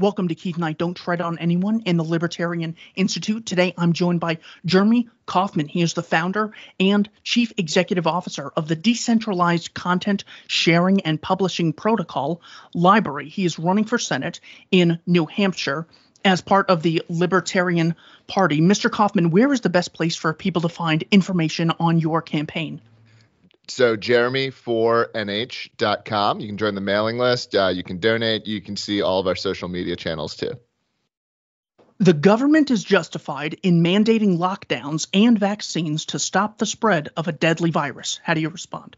[0.00, 0.76] Welcome to Keith Knight.
[0.76, 3.46] Don't tread on anyone in the Libertarian Institute.
[3.46, 5.68] Today, I'm joined by Jeremy Kauffman.
[5.68, 11.72] He is the founder and chief executive officer of the Decentralized Content Sharing and Publishing
[11.72, 12.42] Protocol
[12.74, 13.28] LBRY.
[13.28, 14.40] He is running for Senate
[14.72, 15.86] in New Hampshire
[16.24, 17.94] as part of the Libertarian
[18.26, 18.60] Party.
[18.60, 18.90] Mr.
[18.90, 22.80] Kauffman, where is the best place for people to find information on your campaign?
[23.68, 26.40] So jeremy4nh.com.
[26.40, 27.54] You can join the mailing list.
[27.54, 28.46] Uh, you can donate.
[28.46, 30.52] You can see all of our social media channels too.
[31.98, 37.32] The government is justified in mandating lockdowns and vaccines to stop the spread of a
[37.32, 38.20] deadly virus.
[38.22, 38.96] How do you respond?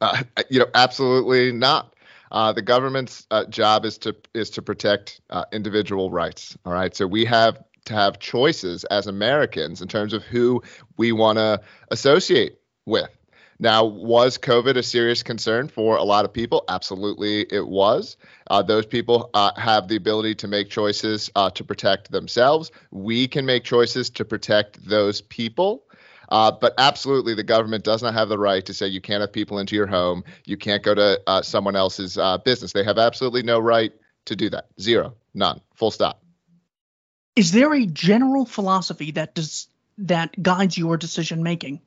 [0.00, 1.94] Uh, you know, absolutely not.
[2.32, 6.56] Uh, the government's uh, job is to is to protect uh, individual rights.
[6.64, 10.62] All right, so we have to have choices as Americans in terms of who
[10.96, 13.10] we want to associate with.
[13.62, 16.64] Now, was COVID a serious concern for a lot of people?
[16.66, 18.16] Absolutely, it was.
[18.48, 22.72] Uh, those people uh, have the ability to make choices uh, to protect themselves.
[22.90, 25.84] We can make choices to protect those people.
[26.30, 29.30] Uh, but absolutely, the government does not have the right to say you can't have
[29.30, 30.24] people into your home.
[30.46, 32.72] You can't go to uh, someone else's uh, business.
[32.72, 33.92] They have absolutely no right
[34.24, 34.68] to do that.
[34.80, 36.22] Zero, none, full stop.
[37.36, 41.82] Is there a general philosophy that does that guides your decision making?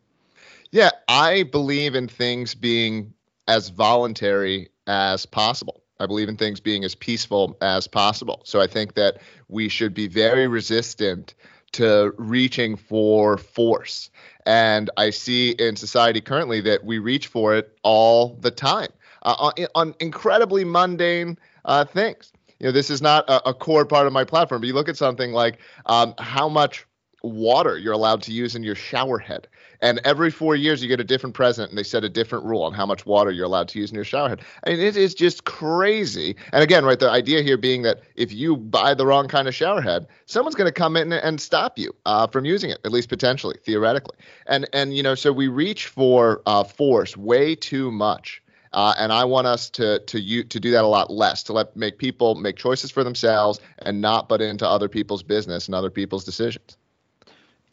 [0.73, 3.13] Yeah, I believe in things being
[3.47, 5.83] as voluntary as possible.
[5.99, 8.41] I believe in things being as peaceful as possible.
[8.43, 11.35] So I think that we should be very resistant
[11.73, 14.09] to reaching for force.
[14.47, 18.89] And I see in society currently that we reach for it all the time
[19.21, 22.33] uh, on, on, incredibly mundane uh, things.
[22.59, 24.89] You know, this is not a, a, core part of my platform, but you look
[24.89, 26.87] at something like um, how much
[27.23, 29.47] water you're allowed to use in your shower head.
[29.81, 32.63] And every four years, you get a different president, and they set a different rule
[32.63, 34.41] on how much water you're allowed to use in your shower head.
[34.65, 36.35] I mean, it is just crazy.
[36.51, 39.55] And again, right, the idea here being that if you buy the wrong kind of
[39.55, 42.91] shower head, someone's going to come in and stop you uh, from using it, at
[42.91, 44.17] least potentially, theoretically.
[44.47, 48.41] And and you know, so we reach for uh, force way too much.
[48.71, 51.53] Uh, and I want us to to you to do that a lot less, to
[51.53, 55.75] let make people make choices for themselves and not butt into other people's business and
[55.75, 56.77] other people's decisions.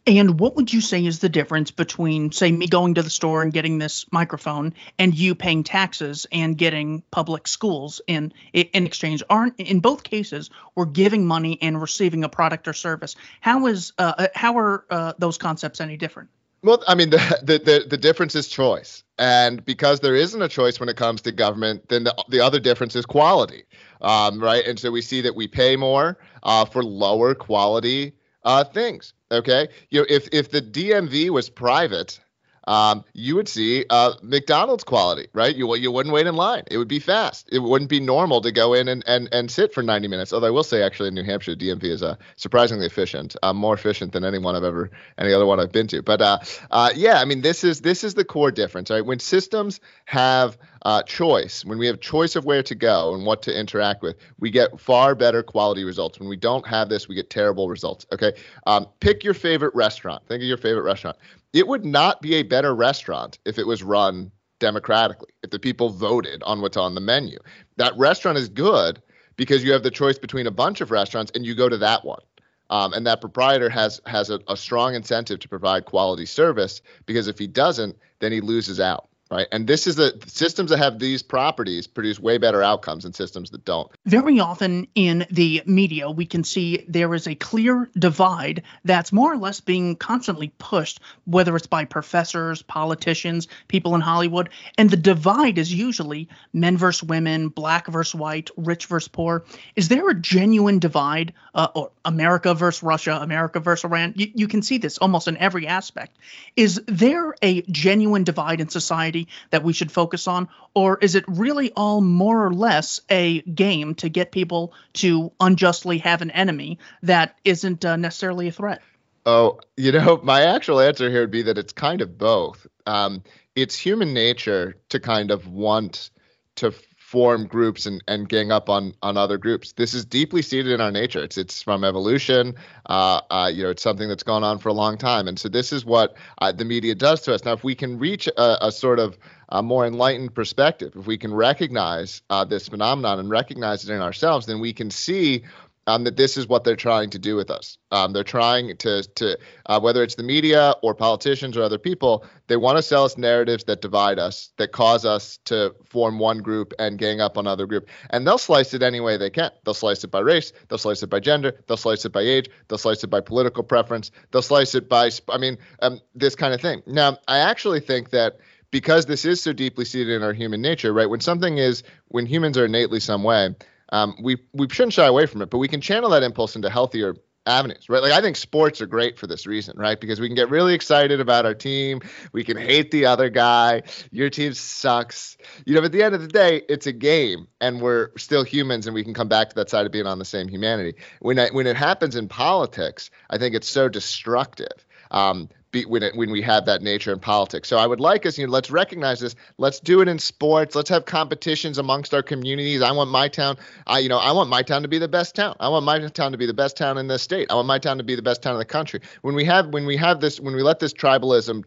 [0.07, 3.43] And what would you say is the difference between, say, me going to the store
[3.43, 9.21] and getting this microphone and you paying taxes and getting public schools in in exchange?
[9.29, 13.15] Aren't in both cases we're giving money and receiving a product or service?
[13.41, 16.29] How is uh, uh how are uh, those concepts any different?
[16.63, 20.49] Well, I mean, the, the, the the difference is choice, and because there isn't a
[20.49, 23.65] choice when it comes to government, then the the other difference is quality,
[24.01, 24.65] um, right?
[24.65, 28.13] And so we see that we pay more uh, for lower quality
[28.43, 29.13] uh, things.
[29.31, 32.19] Okay, you know, if if the DMV was private,
[32.67, 35.55] um, you would see uh, McDonald's quality, right?
[35.55, 36.63] You you wouldn't wait in line.
[36.69, 37.49] It would be fast.
[37.51, 40.31] It wouldn't be normal to go in and, and, and sit for 90 minutes.
[40.31, 43.73] Although I will say, actually, in New Hampshire, DMV is uh, surprisingly efficient, uh, more
[43.73, 46.03] efficient than anyone I've ever any other one I've been to.
[46.03, 46.37] But uh,
[46.69, 49.05] uh, yeah, I mean, this is this is the core difference, right?
[49.05, 53.41] When systems have uh, choice, when we have choice of where to go and what
[53.43, 56.19] to interact with, we get far better quality results.
[56.19, 58.05] When we don't have this, we get terrible results.
[58.11, 58.33] Okay,
[58.65, 60.27] um, pick your favorite restaurant.
[60.27, 61.17] Think of your favorite restaurant
[61.53, 65.89] it would not be a better restaurant if it was run democratically, if the people
[65.89, 67.37] voted on what's on the menu.
[67.77, 69.01] That restaurant is good
[69.35, 72.05] because you have the choice between a bunch of restaurants and you go to that
[72.05, 72.21] one.
[72.69, 77.27] Um, and that proprietor has has a, a strong incentive to provide quality service because
[77.27, 79.47] if he doesn't, then he loses out right?
[79.51, 83.49] And this is the systems that have these properties produce way better outcomes than systems
[83.51, 83.89] that don't.
[84.05, 89.31] Very often in the media, we can see there is a clear divide that's more
[89.31, 94.49] or less being constantly pushed, whether it's by professors, politicians, people in Hollywood.
[94.77, 99.45] And the divide is usually men versus women, black versus white, rich versus poor.
[99.77, 104.13] Is there a genuine divide, uh, or America versus Russia, America versus Iran?
[104.17, 106.17] You, you can see this almost in every aspect.
[106.57, 109.20] Is there a genuine divide in society?
[109.49, 110.47] That we should focus on?
[110.73, 115.99] Or is it really all more or less a game to get people to unjustly
[115.99, 118.81] have an enemy that isn't uh, necessarily a threat?
[119.25, 122.67] Oh, you know, my actual answer here would be that it's kind of both.
[122.85, 123.23] Um,
[123.55, 126.09] it's human nature to kind of want
[126.55, 126.73] to
[127.11, 129.73] form groups and, and gang up on on other groups.
[129.73, 131.21] This is deeply seated in our nature.
[131.21, 132.55] It's it's from evolution.
[132.85, 135.49] Uh, uh, you know, it's something that's gone on for a long time, and so
[135.49, 137.43] this is what uh, the media does to us.
[137.43, 139.17] Now, if we can reach a, a sort of
[139.49, 144.01] a more enlightened perspective, if we can recognize uh, this phenomenon and recognize it in
[144.01, 145.43] ourselves, then we can see
[145.87, 147.77] um, that this is what they're trying to do with us.
[147.91, 152.25] Um, they're trying to, to uh, whether it's the media or politicians or other people,
[152.47, 156.39] they want to sell us narratives that divide us, that cause us to form one
[156.39, 157.89] group and gang up on another group.
[158.11, 159.51] And they'll slice it any way they can.
[159.65, 162.49] They'll slice it by race, they'll slice it by gender, they'll slice it by age,
[162.67, 166.53] they'll slice it by political preference, they'll slice it by, I mean, um, this kind
[166.53, 166.83] of thing.
[166.85, 168.37] Now, I actually think that
[168.71, 171.09] because this is so deeply seated in our human nature, right?
[171.09, 173.53] When something is, when humans are innately some way,
[173.91, 176.69] um, we we shouldn't shy away from it, but we can channel that impulse into
[176.69, 177.15] healthier
[177.45, 178.01] avenues, right?
[178.01, 179.99] Like I think sports are great for this reason, right?
[179.99, 182.01] Because we can get really excited about our team.
[182.31, 183.83] We can hate the other guy.
[184.11, 185.37] Your team sucks.
[185.65, 188.43] You know, but at the end of the day, it's a game and we're still
[188.43, 190.99] humans and we can come back to that side of being on the same humanity.
[191.19, 194.85] When I, when it happens in politics, I think it's so destructive.
[195.09, 197.69] Um, be, when it, when we have that nature in politics.
[197.69, 199.35] So I would like us, you know, let's recognize this.
[199.57, 200.75] Let's do it in sports.
[200.75, 202.81] Let's have competitions amongst our communities.
[202.81, 203.57] I want my town,
[203.87, 205.55] I you know, I want my town to be the best town.
[205.59, 207.47] I want my town to be the best town in the state.
[207.49, 209.01] I want my town to be the best town in the country.
[209.21, 211.63] When we have when we have this when we let this tribalism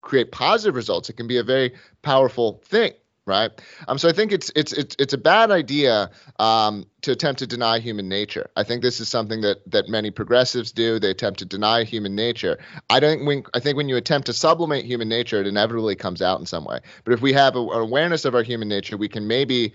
[0.00, 1.72] create positive results, it can be a very
[2.02, 2.92] powerful thing
[3.26, 3.50] right?
[3.88, 7.46] Um, so I think it's it's it's it's a bad idea um, to attempt to
[7.46, 8.50] deny human nature.
[8.56, 10.98] I think this is something that that many progressives do.
[10.98, 12.58] They attempt to deny human nature.
[12.90, 16.22] I don't when I think when you attempt to sublimate human nature, it inevitably comes
[16.22, 16.80] out in some way.
[17.04, 19.72] But if we have a, an awareness of our human nature, we can maybe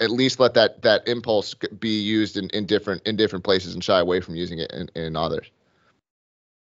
[0.00, 3.82] at least let that that impulse be used in, in different in different places and
[3.82, 5.50] shy away from using it in, in others.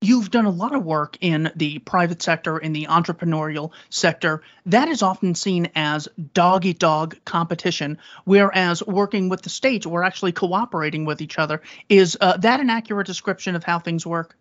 [0.02, 4.42] You've done a lot of work in the private sector, in the entrepreneurial sector.
[4.66, 10.02] That is often seen as dog eat dog competition, whereas working with the state, we're
[10.02, 11.62] actually cooperating with each other.
[11.88, 14.36] Is uh, that an accurate description of how things work?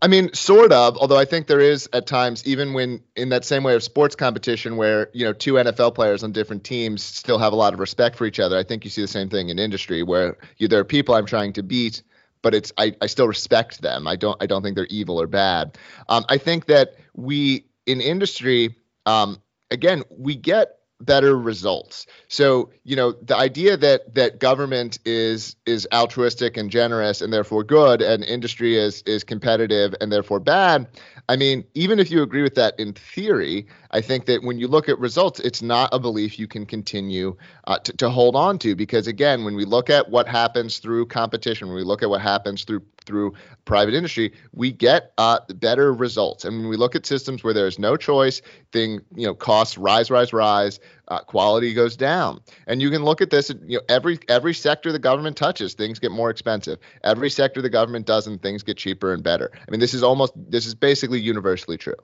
[0.00, 0.96] I mean, sort of.
[0.98, 4.14] Although I think there is at times, even when in that same way of sports
[4.14, 7.80] competition, where you know two NFL players on different teams still have a lot of
[7.80, 8.56] respect for each other.
[8.56, 11.26] I think you see the same thing in industry, where you, there are people I'm
[11.26, 12.04] trying to beat
[12.42, 14.06] but it's I, I still respect them.
[14.06, 15.78] I don't I don't think they're evil or bad.
[16.08, 19.40] Um, I think that we in industry, um,
[19.70, 22.06] again, we get better results.
[22.28, 27.64] So, you know, the idea that that government is is altruistic and generous and therefore
[27.64, 30.86] good and industry is is competitive and therefore bad,
[31.28, 34.68] I mean, even if you agree with that in theory, I think that when you
[34.68, 38.58] look at results, it's not a belief you can continue uh, to, to hold on
[38.58, 42.10] to because again, when we look at what happens through competition, when we look at
[42.10, 43.34] what happens through through
[43.64, 46.44] private industry, we get uh, better results.
[46.44, 50.10] And when we look at systems where there's no choice, thing you know costs rise,
[50.10, 52.40] rise, rise, uh, quality goes down.
[52.66, 53.50] And you can look at this.
[53.50, 56.78] You know, every every sector the government touches, things get more expensive.
[57.04, 59.50] Every sector the government doesn't, things get cheaper and better.
[59.54, 61.96] I mean, this is almost this is basically universally true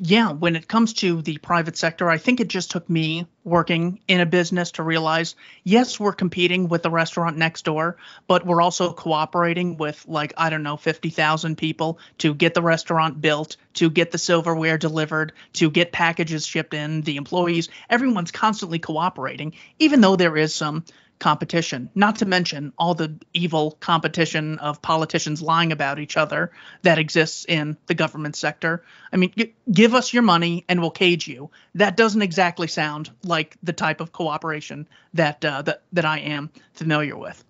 [0.00, 3.98] yeah, when it comes to the private sector, I think it just took me working
[4.06, 5.34] in a business to realize
[5.64, 7.96] yes, we're competing with the restaurant next door,
[8.28, 13.20] but we're also cooperating with, like, I don't know, 50,000 people to get the restaurant
[13.20, 17.68] built, to get the silverware delivered, to get packages shipped in, the employees.
[17.90, 20.84] Everyone's constantly cooperating, even though there is some
[21.18, 26.50] competition, not to mention all the evil competition of politicians lying about each other
[26.82, 28.82] that exists in the government sector.
[29.12, 31.50] I mean, g- give us your money and we'll cage you.
[31.74, 36.50] That doesn't exactly sound like the type of cooperation that uh, that that I am
[36.74, 37.44] familiar with.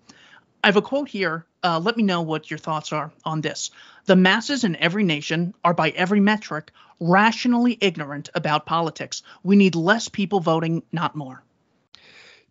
[0.63, 1.45] I have a quote here.
[1.63, 3.71] Uh, let me know what your thoughts are on this.
[4.05, 9.23] The masses in every nation are, by every metric, rationally ignorant about politics.
[9.43, 11.43] We need less people voting, not more.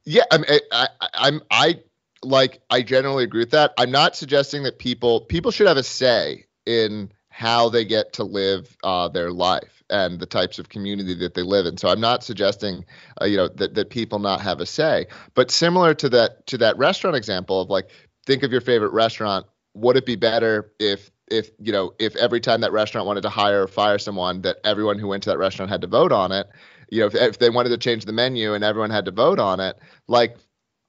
[0.09, 1.81] Yeah, I, mean, I, I, I'm I
[2.23, 3.75] like I generally agree with that.
[3.77, 8.25] I'm not suggesting that people people should have a say in how they get to
[8.25, 11.77] live uh, their life and the types of community that they live in.
[11.77, 12.87] So I'm not suggesting,
[13.21, 15.09] uh, you know, that that people not have a say.
[15.35, 17.91] But similar to that to that restaurant example of like,
[18.25, 19.45] think of your favorite restaurant.
[19.75, 23.29] Would it be better if if you know if every time that restaurant wanted to
[23.29, 26.33] hire or fire someone, that everyone who went to that restaurant had to vote on
[26.33, 26.47] it?
[26.91, 29.39] You know, if, if they wanted to change the menu and everyone had to vote
[29.39, 30.37] on it, like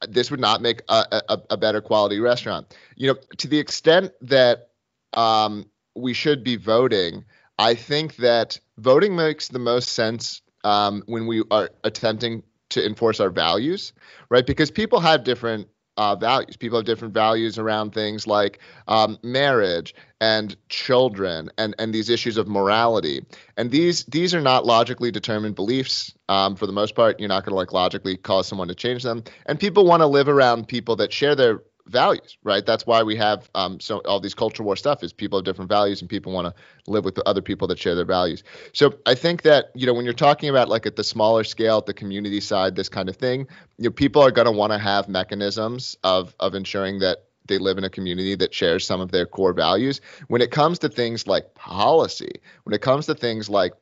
[0.07, 2.75] this would not make a, a, a better quality restaurant.
[2.95, 4.69] You know, to the extent that
[5.13, 7.25] um, we should be voting,
[7.57, 13.19] I think that voting makes the most sense um, when we are attempting to enforce
[13.19, 13.93] our values,
[14.29, 14.45] right?
[14.45, 15.67] Because people have different
[15.99, 16.55] uh, values.
[16.55, 22.37] People have different values around things like um, marriage and children and, and these issues
[22.37, 23.25] of morality.
[23.57, 26.15] And these these are not logically determined beliefs.
[26.29, 29.03] Um, for the most part, you're not going to like logically cause someone to change
[29.03, 29.25] them.
[29.45, 32.65] And people want to live around people that share their values, right?
[32.65, 35.69] That's why we have um, so all these culture war stuff is people have different
[35.69, 38.43] values and people want to live with the other people that share their values.
[38.73, 41.79] So I think that you know when you're talking about like at the smaller scale,
[41.79, 44.71] at the community side, this kind of thing, you know, people are going to want
[44.71, 49.01] to have mechanisms of of ensuring that they live in a community that shares some
[49.01, 49.99] of their core values.
[50.27, 52.31] When it comes to things like policy,
[52.63, 53.73] when it comes to things like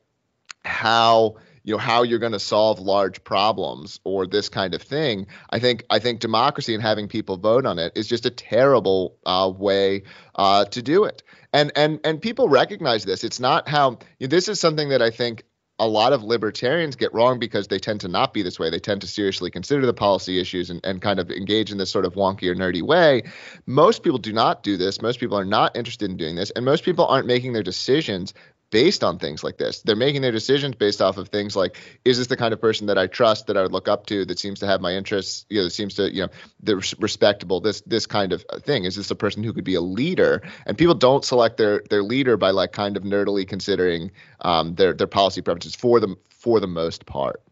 [0.64, 1.36] how
[1.68, 5.58] you know how you're going to solve large problems or this kind of thing i
[5.58, 9.52] think i think democracy and having people vote on it is just a terrible uh,
[9.54, 10.02] way
[10.36, 11.22] uh, to do it
[11.52, 15.02] and and and people recognize this it's not how you know, this is something that
[15.02, 15.44] i think
[15.80, 18.68] a lot of libertarians get wrong because they tend to not be this way.
[18.68, 21.90] They tend to seriously consider the policy issues and, and kind of engage in this
[21.90, 23.22] sort of wonky or nerdy way.
[23.64, 25.00] Most people do not do this.
[25.00, 26.50] Most people are not interested in doing this.
[26.50, 28.34] And most people aren't making their decisions
[28.70, 29.80] based on things like this.
[29.82, 32.86] They're making their decisions based off of things like, is this the kind of person
[32.88, 35.46] that I trust, that I would look up to, that seems to have my interests,
[35.48, 36.28] you know, that seems to, you know,
[36.62, 38.84] the respectable, this this kind of thing.
[38.84, 40.42] Is this a person who could be a leader?
[40.66, 44.10] And people don't select their their leader by like kind of nerdily considering
[44.40, 47.42] um, their their policy preferences for them for the most part.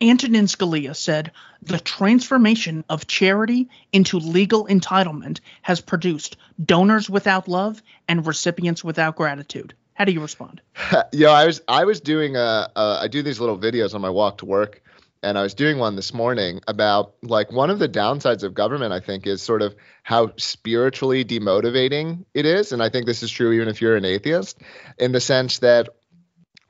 [0.00, 7.82] Antonin Scalia said the transformation of charity into legal entitlement has produced donors without love
[8.06, 9.72] and recipients without gratitude.
[9.94, 10.60] How do you respond?
[11.12, 14.10] yeah, I was I was doing a, a I do these little videos on my
[14.10, 14.82] walk to work,
[15.22, 18.92] and I was doing one this morning about like one of the downsides of government.
[18.92, 23.30] I think is sort of how spiritually demotivating it is, and I think this is
[23.30, 24.58] true even if you're an atheist,
[24.98, 25.88] in the sense that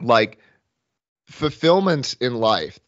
[0.01, 0.39] like
[1.27, 2.79] fulfillment in life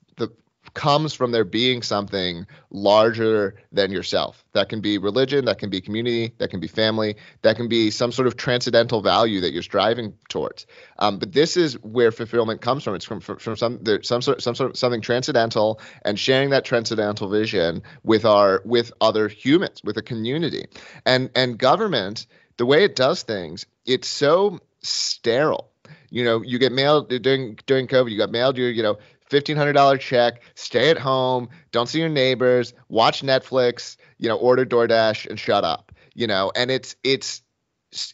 [0.75, 4.45] comes from there being something larger than yourself.
[4.53, 7.91] That can be religion, that can be community, that can be family, that can be
[7.91, 10.67] some sort of transcendental value that you're striving towards.
[10.99, 12.95] Um, but this is where fulfillment comes from.
[12.95, 16.51] It's from from, from some there, some sort some sort of something transcendental and sharing
[16.51, 20.67] that transcendental vision with our with other humans, with a community.
[21.07, 25.71] And and government, the way it does things, it's so sterile
[26.11, 28.11] you know, you get mailed during during COVID.
[28.11, 28.99] You got mailed your, you know,
[29.31, 35.29] $1500 check stay at home don't see your neighbors watch netflix you know order doordash
[35.29, 36.51] and shut up you know?
[36.55, 37.43] And it's it's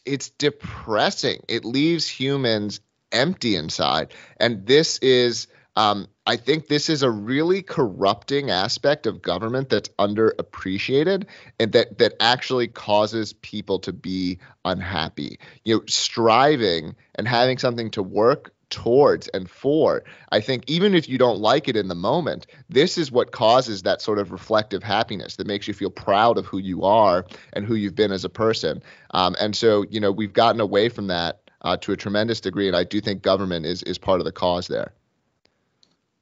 [0.05, 1.41] it's depressing.
[1.49, 2.81] It leaves humans
[3.11, 4.13] empty inside.
[4.39, 9.89] And this is um, I think this is a really corrupting aspect of government that's
[9.99, 11.25] underappreciated
[11.59, 15.39] and that that actually causes people to be unhappy.
[15.65, 20.05] You know, striving and having something to work towards and for.
[20.31, 23.83] I think even if you don't like it in the moment, this is what causes
[23.83, 27.65] that sort of reflective happiness that makes you feel proud of who you are and
[27.65, 28.83] who you've been as a person.
[29.11, 32.69] Um, and so, you know, we've gotten away from that uh, to a tremendous degree,
[32.69, 34.93] and I do think government is is part of the cause there.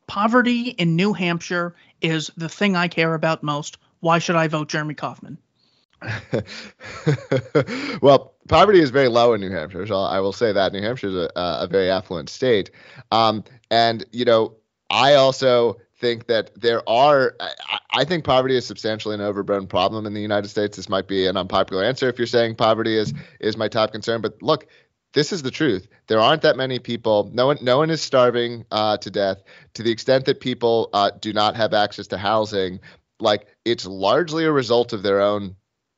[0.06, 3.78] Poverty in New Hampshire is the thing I care about most.
[4.00, 5.38] Why should I vote Jeremy Kauffman?
[8.02, 11.09] well, poverty is very low in New Hampshire, so I will say that New Hampshire
[11.09, 12.71] is a, a very affluent state.
[13.11, 14.56] Um, and you know,
[14.90, 17.37] I also think that there are.
[17.40, 20.76] I, I, think poverty is substantially an overblown problem in the United States.
[20.76, 24.21] This might be an unpopular answer if you're saying poverty is is my top concern,
[24.21, 24.66] but look.
[25.14, 25.88] This is the truth.
[26.06, 27.30] There aren't that many people.
[27.35, 29.42] No one, no one is starving uh, to death.
[29.75, 32.80] To the extent that people uh, do not have access to housing,
[33.21, 35.54] like it's largely a result of their own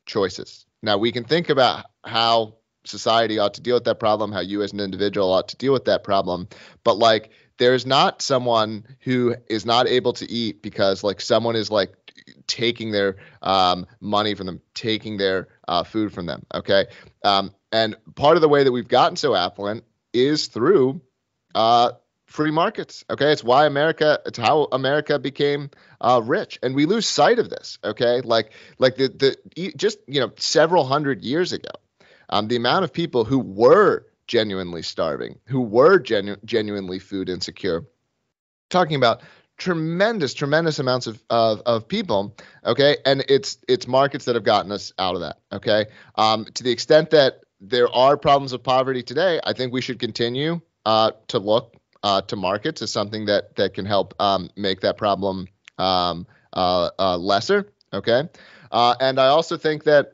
[0.06, 0.66] choices.
[0.82, 4.62] Now, we can think about how society ought to deal with that problem, how you
[4.62, 6.48] as an individual ought to deal with that problem,
[6.84, 11.70] but like there's not someone who is not able to eat because like someone is
[11.70, 11.94] like
[12.46, 16.44] taking their um, money from them, taking their uh, food from them.
[16.52, 16.86] Okay.
[17.22, 21.00] Um, and part of the way that we've gotten so affluent is through
[21.54, 21.92] uh,
[22.26, 23.04] free markets.
[23.10, 24.20] Okay, it's why America.
[24.26, 27.78] It's how America became uh, rich, and we lose sight of this.
[27.84, 31.70] Okay, like like the the just you know several hundred years ago,
[32.28, 37.84] um, the amount of people who were genuinely starving, who were genu- genuinely food insecure,
[38.70, 39.22] talking about
[39.56, 44.72] tremendous tremendous amounts of, of of people okay and it's it's markets that have gotten
[44.72, 49.00] us out of that okay um to the extent that there are problems of poverty
[49.00, 53.56] today i think we should continue uh to look uh, to markets is something that
[53.56, 57.72] that can help um, make that problem um, uh, uh, lesser.
[57.92, 58.28] Okay,
[58.70, 60.12] uh, and I also think that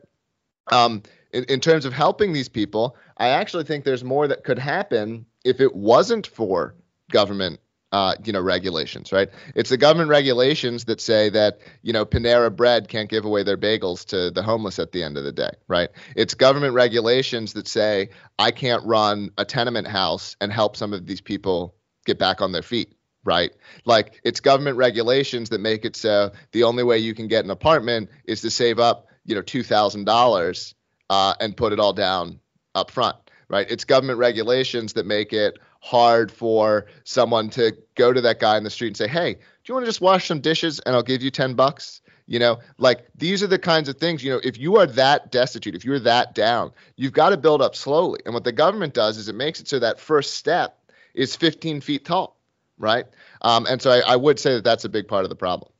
[0.71, 4.57] um, in, in terms of helping these people, I actually think there's more that could
[4.57, 6.75] happen if it wasn't for
[7.11, 7.59] government
[7.91, 9.29] uh, you know, regulations, right?
[9.53, 13.57] It's the government regulations that say that, you know, Panera Bread can't give away their
[13.57, 15.89] bagels to the homeless at the end of the day, right?
[16.15, 21.05] It's government regulations that say I can't run a tenement house and help some of
[21.05, 22.93] these people get back on their feet
[23.23, 23.51] right?
[23.85, 27.51] Like it's government regulations that make it so the only way you can get an
[27.51, 30.75] apartment is to save up, you know two thousand uh, dollars
[31.09, 32.39] and put it all down
[32.75, 33.17] up front,
[33.49, 33.69] right?
[33.69, 38.63] It's government regulations that make it hard for someone to go to that guy in
[38.63, 41.03] the street and say, "Hey, do you want to just wash some dishes and I'll
[41.03, 44.39] give you 10 bucks?" You know, like these are the kinds of things, you know,
[44.41, 48.21] if you are that destitute, if you're that down, you've got to build up slowly.
[48.25, 50.77] And what the government does is it makes it so that first step
[51.13, 52.37] is 15 feet tall,
[52.77, 53.05] right?
[53.41, 55.71] Um, and so I, I would say that that's a big part of the problem.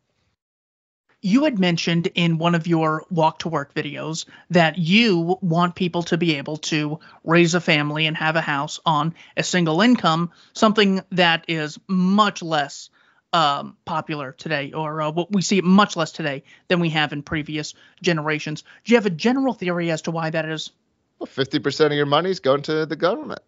[1.24, 6.02] You had mentioned in one of your walk to work videos that you want people
[6.04, 10.32] to be able to raise a family and have a house on a single income,
[10.54, 12.90] something that is much less
[13.34, 17.22] um, popular today, or uh, what we see much less today than we have in
[17.22, 18.64] previous generations.
[18.84, 20.72] Do you have a general theory as to why that is?
[21.20, 23.42] Well, 50% of your money is going to the government.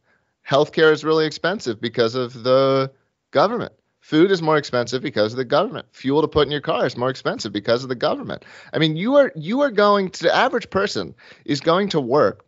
[0.49, 2.91] Healthcare is really expensive because of the
[3.31, 3.73] government.
[4.01, 5.87] Food is more expensive because of the government.
[5.93, 8.43] Fuel to put in your car is more expensive because of the government.
[8.73, 12.45] I mean, you are you are going to the average person is going to work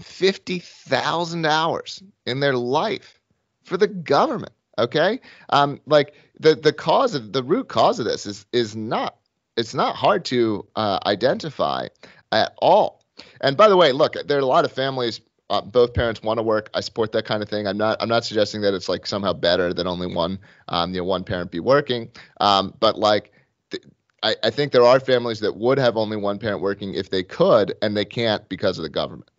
[0.00, 3.20] 50,000 hours in their life
[3.62, 5.20] for the government, okay?
[5.50, 9.18] Um like the the cause of the root cause of this is is not
[9.56, 11.86] it's not hard to uh, identify
[12.32, 13.04] at all.
[13.40, 15.20] And by the way, look, there are a lot of families
[15.52, 16.70] uh, both parents want to work.
[16.72, 17.66] I support that kind of thing.
[17.66, 17.98] I'm not.
[18.00, 21.24] I'm not suggesting that it's like somehow better than only one, um, you know, one
[21.24, 22.10] parent be working.
[22.40, 23.32] Um, but like,
[23.70, 23.84] th-
[24.22, 27.22] I, I think there are families that would have only one parent working if they
[27.22, 29.30] could, and they can't because of the government.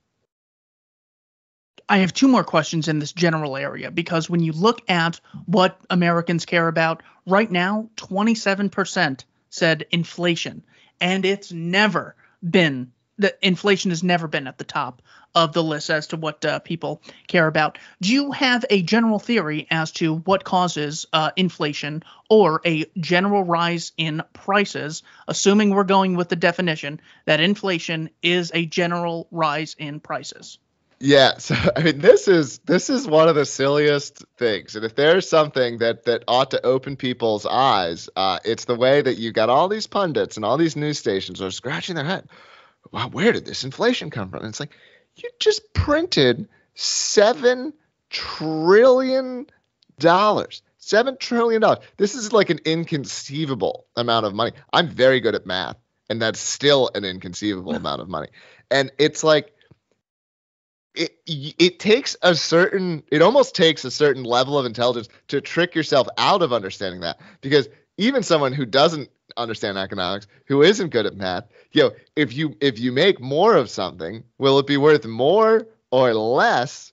[1.90, 5.80] I have two more questions in this general area because when you look at what
[5.90, 10.64] Americans care about right now, 27% said inflation,
[11.02, 12.16] and it's never
[12.48, 15.02] been the inflation has never been at the top
[15.36, 17.78] of the list as to what uh, people care about.
[18.02, 23.44] Do you have a general theory as to what causes uh, inflation or a general
[23.44, 29.76] rise in prices, assuming we're going with the definition that inflation is a general rise
[29.78, 30.60] in prices?
[31.00, 34.96] Yeah, so I mean this is this is one of the silliest things, and if
[34.96, 39.32] there's something that that ought to open people's eyes, uh, it's the way that you
[39.32, 42.30] got all these pundits and all these news stations are scratching their head.
[42.92, 44.40] Wow, where did this inflation come from?
[44.40, 44.76] And it's like
[45.16, 47.74] you just printed seven
[48.10, 49.48] trillion
[50.00, 50.62] dollars.
[50.78, 51.80] Seven trillion dollars.
[51.98, 54.52] This is like an inconceivable amount of money.
[54.72, 55.78] I'm very good at math,
[56.10, 58.28] and that's still an inconceivable amount of money.
[58.70, 59.54] And it's like
[60.94, 65.74] it it takes a certain it almost takes a certain level of intelligence to trick
[65.74, 71.06] yourself out of understanding that because even someone who doesn't understand economics who isn't good
[71.08, 74.78] at math you know if you if you make more of something will it be
[74.78, 76.92] worth more or less?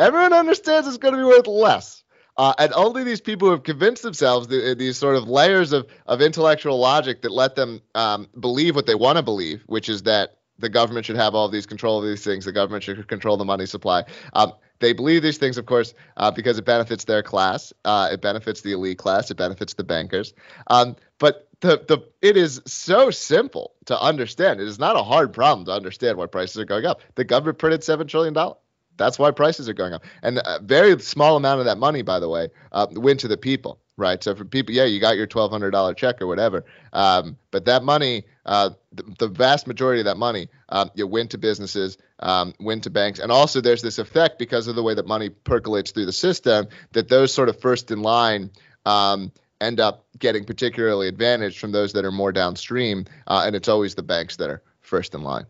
[0.00, 2.02] Everyone understands it's going to be worth less.
[2.36, 5.86] Uh, and only these people who have convinced themselves the, these sort of layers of,
[6.06, 10.04] of intellectual logic that let them um, believe what they want to believe which is
[10.04, 13.36] that the government should have all these control of these things the government should control
[13.36, 17.22] the money supply um, they believe these things, of course, uh, because it benefits their
[17.22, 20.34] class, uh, it benefits the elite class, it benefits the bankers.
[20.66, 24.60] Um, but the the it is so simple to understand.
[24.60, 27.00] It is not a hard problem to understand why prices are going up.
[27.14, 28.58] The government printed seven trillion dollars.
[28.96, 32.18] That's why prices are going up, and a very small amount of that money, by
[32.18, 34.22] the way, uh, went to the people right?
[34.22, 37.64] So for people, yeah, you got your twelve hundred dollar check or whatever, um, but
[37.66, 41.98] that money, uh, the, the, vast majority of that money, um, you went to businesses,
[42.18, 45.28] um, went to banks, and also there's this effect because of the way that money
[45.28, 48.50] percolates through the system that those sort of first in line.
[48.84, 53.68] Um, end up getting particularly advantaged from those that are more downstream, uh, and it's
[53.68, 55.46] always the banks that are first in line.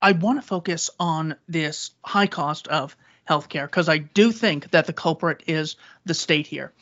[0.00, 2.96] I want to focus on this high cost of
[3.28, 6.72] healthcare because I do think that the culprit is the state here.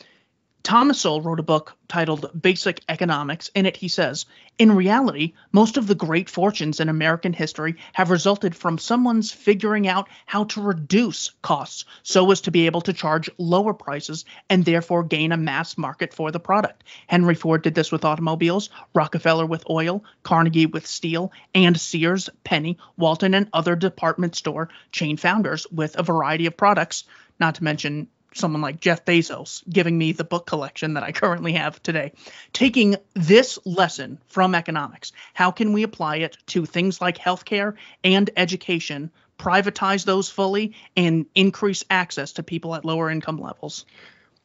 [0.63, 3.51] Thomas Sowell wrote a book titled Basic Economics.
[3.55, 4.27] In it, he says,
[4.59, 9.89] In reality, most of the great fortunes in American history have resulted from someone's figuring
[9.89, 14.65] out how to reduce costs so as to be able to charge lower prices and
[14.65, 16.85] therefore gain a mass market for the product.
[17.07, 22.77] Henry Ford did this with automobiles, Rockefeller with oil, Carnegie with steel, and Sears, Penney,
[22.99, 27.05] Walton, and other department store chain founders with a variety of products,
[27.41, 31.53] not to mention someone like Jeff Bezos giving me the book collection that I currently
[31.53, 32.13] have today.
[32.53, 38.31] Taking this lesson from economics, how can we apply it to things like healthcare and
[38.37, 43.85] education, privatize those fully, and increase access to people at lower income levels?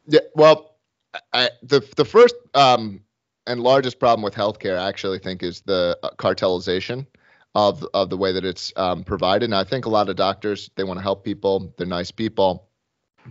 [0.06, 0.76] Yeah, well,
[1.32, 3.00] I, the the first um,
[3.46, 7.06] and largest problem with healthcare, I actually think, is the uh, cartelization
[7.54, 9.46] of of the way that it's um, provided.
[9.46, 12.65] And I think a lot of doctors they want to help people, they're nice people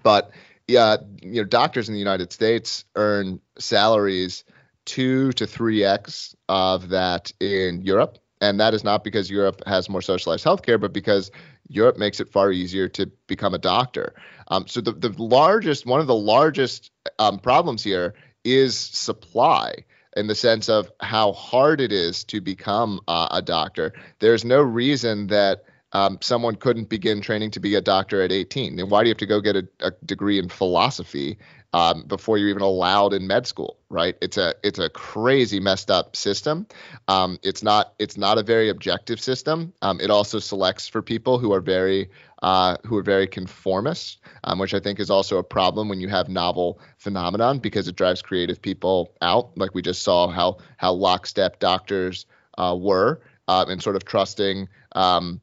[0.04, 0.32] but
[0.68, 4.44] yeah, you know, doctors in the United States earn salaries
[4.86, 9.90] two to three x of that in Europe And that is not because Europe has
[9.90, 11.32] more socialized healthcare, but because
[11.70, 14.14] Europe makes it far easier to become a doctor.
[14.50, 19.74] Um, so the, the largest, one of the largest um, problems here is supply
[20.16, 23.94] in the sense of how hard it is to become uh, a doctor.
[24.20, 28.80] There's no reason that um, someone couldn't begin training to be a doctor at 18.
[28.80, 31.38] And why do you have to go get a, a degree in philosophy
[31.76, 34.15] um, before you're even allowed in med school, right?
[34.21, 36.67] It's a it's a crazy messed up system.
[37.10, 39.74] Um, it's not it's not a very objective system.
[39.82, 42.10] Um, it also selects for people who are very
[42.41, 46.08] uh, who are very conformist, um, which I think is also a problem when you
[46.08, 49.58] have novel phenomenon because it drives creative people out.
[49.58, 52.26] Like we just saw how how lockstep doctors
[52.58, 55.41] uh, were uh, and sort of trusting um,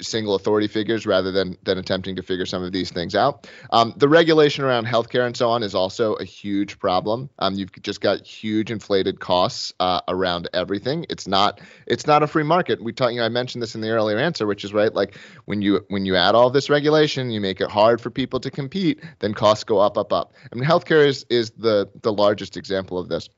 [0.00, 3.46] single authority figures rather than than attempting to figure some of these things out.
[3.70, 7.28] Um, the regulation around healthcare and so on is also a huge problem.
[7.38, 11.04] Um, you've just got huge inflated costs uh, around everything.
[11.10, 12.82] It's not it's not a free market.
[12.82, 13.12] We talked.
[13.12, 14.92] You know, I mentioned this in the earlier answer, which is right.
[14.94, 18.40] Like when you when you add all this regulation, you make it hard for people
[18.40, 19.02] to compete.
[19.18, 20.32] Then costs go up, up, up.
[20.50, 23.28] I mean, healthcare is is the the largest example of this.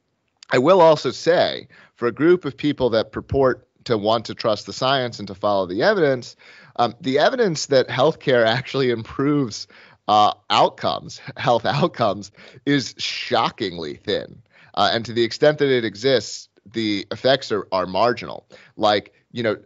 [0.52, 4.66] I will also say for a group of people that purport to want to trust
[4.66, 6.36] the science and to follow the evidence,
[6.76, 9.66] um, the evidence that healthcare actually improves
[10.08, 12.30] uh, outcomes, health outcomes,
[12.66, 14.42] is shockingly thin.
[14.74, 18.46] Uh, and to the extent that it exists, the effects are, are marginal.
[18.76, 19.56] Like, you know,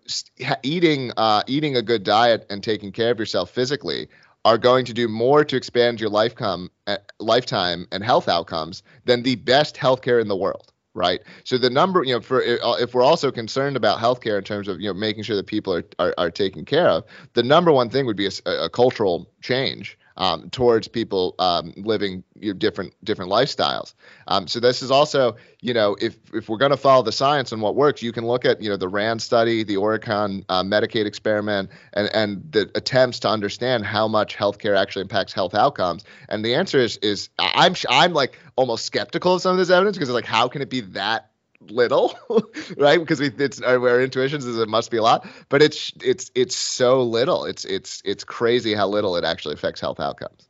[0.62, 4.08] eating uh, eating a good diet and taking care of yourself physically
[4.44, 9.22] are going to do more to expand your lifetime, uh, lifetime and health outcomes than
[9.22, 11.20] the best healthcare in the world right?
[11.44, 14.68] So the number, you know, for uh, if we're also concerned about healthcare in terms
[14.68, 17.04] of you know making sure that people are are, are taken care of,
[17.34, 22.22] the number one thing would be a, a cultural change um, towards people um, living
[22.38, 23.94] you know, different different lifestyles.
[24.28, 27.52] Um, so this is also, you know, if if we're going to follow the science
[27.52, 30.62] and what works, you can look at you know the RAND study, the Oregon uh,
[30.62, 36.04] Medicaid experiment, and and the attempts to understand how much healthcare actually impacts health outcomes.
[36.28, 39.96] And the answer is is I'm I'm like almost skeptical of some of this evidence
[39.96, 41.30] because it's like how can it be that
[41.70, 42.18] little,
[42.76, 42.98] right?
[42.98, 46.30] Because we it's our, our intuitions is it must be a lot, but it's it's
[46.34, 47.44] it's so little.
[47.44, 50.48] It's it's it's crazy how little it actually affects health outcomes.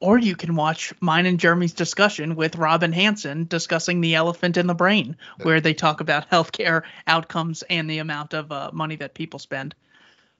[0.00, 4.68] Or you can watch mine and Jeremy's discussion with Robin Hanson discussing the elephant in
[4.68, 9.14] the brain, where they talk about healthcare outcomes and the amount of uh, money that
[9.14, 9.74] people spend.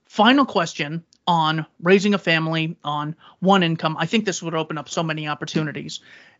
[0.05, 3.97] Final question on raising a family on one income.
[3.99, 5.99] I think this would open up so many opportunities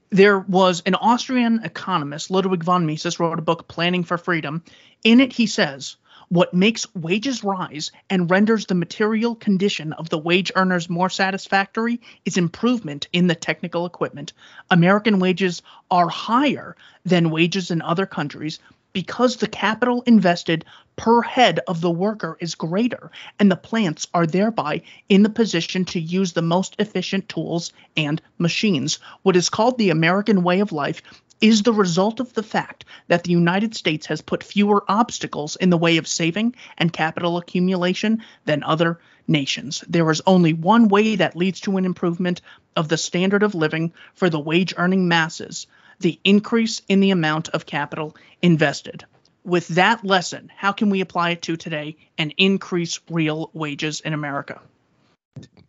[0.10, 4.64] there was an Austrian economist, Ludwig von Mises, wrote a book, Planning for Freedom.
[5.04, 5.98] In it, he says,
[6.30, 12.00] what makes wages rise and renders the material condition of the wage earners more satisfactory
[12.24, 14.34] is improvement in the technical equipment.
[14.70, 18.60] American wages are higher than wages in other countries
[18.94, 24.28] because the capital invested per head of the worker is greater, and the plants are
[24.28, 29.00] thereby in the position to use the most efficient tools and machines.
[29.22, 31.02] What is called the American way of life
[31.42, 35.70] is the result of the fact that the United States has put fewer obstacles in
[35.70, 39.84] the way of saving and capital accumulation than other nations.
[39.88, 42.42] There is only one way that leads to an improvement
[42.76, 45.68] of the standard of living for the wage earning masses
[46.00, 49.06] the increase in the amount of capital invested.
[49.44, 54.14] With that lesson, how can we apply it to today and increase real wages in
[54.14, 54.62] America?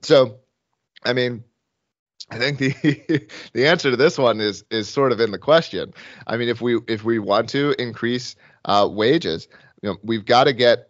[0.02, 0.36] So,
[1.04, 1.44] I mean,
[2.30, 5.94] I think the the answer to this one is is sort of in the question.
[6.26, 9.48] I mean, if we if we want to increase uh, wages,
[9.82, 10.89] you know, we've got to get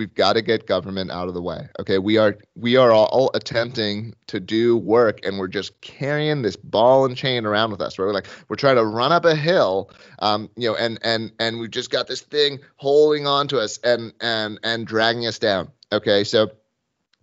[0.00, 1.68] we've got to get government out of the way.
[1.78, 6.56] Okay, we are we are all attempting to do work, and we're just carrying this
[6.56, 7.98] ball and chain around with us.
[7.98, 8.06] Right?
[8.06, 11.60] We're like we're trying to run up a hill, um, you know, and and and
[11.60, 15.70] we've just got this thing holding on to us and and and dragging us down.
[15.92, 16.50] Okay, so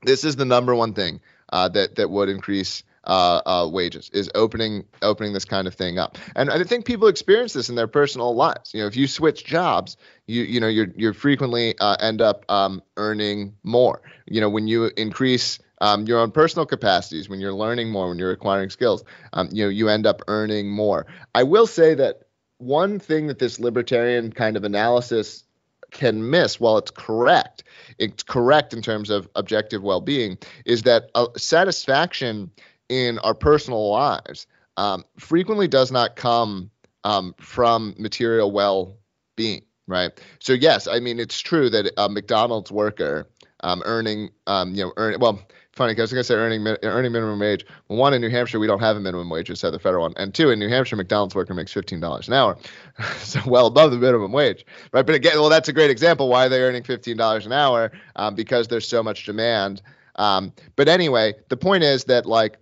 [0.04, 1.20] this is the number one thing
[1.52, 5.98] uh, that that would increase uh, uh, wages is opening opening this kind of thing
[5.98, 6.18] up.
[6.36, 8.74] And I think people experience this in their personal lives.
[8.74, 12.46] You know, if you switch jobs, you you know you're you frequently uh, end up
[12.50, 14.02] um, earning more.
[14.26, 18.20] You know, when you increase um, your own personal capacities, when you're learning more, when
[18.20, 21.06] you're acquiring skills, um, you know, you end up earning more.
[21.34, 22.24] I will say that
[22.58, 25.44] one thing that this libertarian kind of analysis
[25.92, 27.64] can miss while it's correct
[27.98, 32.52] it's correct in terms of objective well-being is that uh, satisfaction
[32.90, 34.48] in our personal lives
[34.78, 36.70] um, frequently does not come
[37.04, 38.98] um, from material well
[39.36, 40.12] being, right?
[40.40, 43.28] So, yes, I mean, it's true that a McDonald's worker
[43.62, 45.42] um, earning, um, you know, earn well.
[45.74, 47.64] Funny, because I was going to say earning earning minimum wage.
[47.88, 50.06] Well, one in New Hampshire, we don't have a minimum wage, just have the federal
[50.06, 52.58] one, and two in New Hampshire, McDonald's worker makes fifteen dollars an hour,
[53.20, 55.06] so well above the minimum wage, right?
[55.06, 56.30] But again, well, that's a great example.
[56.30, 57.92] Why they're they earning fifteen dollars an hour?
[58.16, 59.84] Um, because there's so much demand.
[60.16, 62.58] Um, but anyway, the point is that like,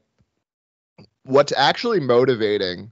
[1.25, 2.91] what's actually motivating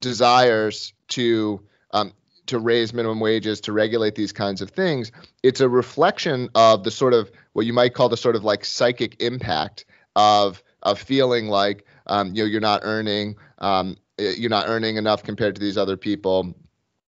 [0.00, 2.12] desires to um,
[2.46, 6.90] to raise minimum wages, to regulate these kinds of things, it's a reflection of the
[6.90, 9.84] sort of what you might call the sort of like psychic impact
[10.16, 15.22] of of feeling like um, you know you're not earning um, you're not earning enough
[15.22, 16.54] compared to these other people,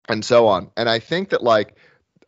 [0.08, 0.70] and so on.
[0.76, 1.76] And I think that like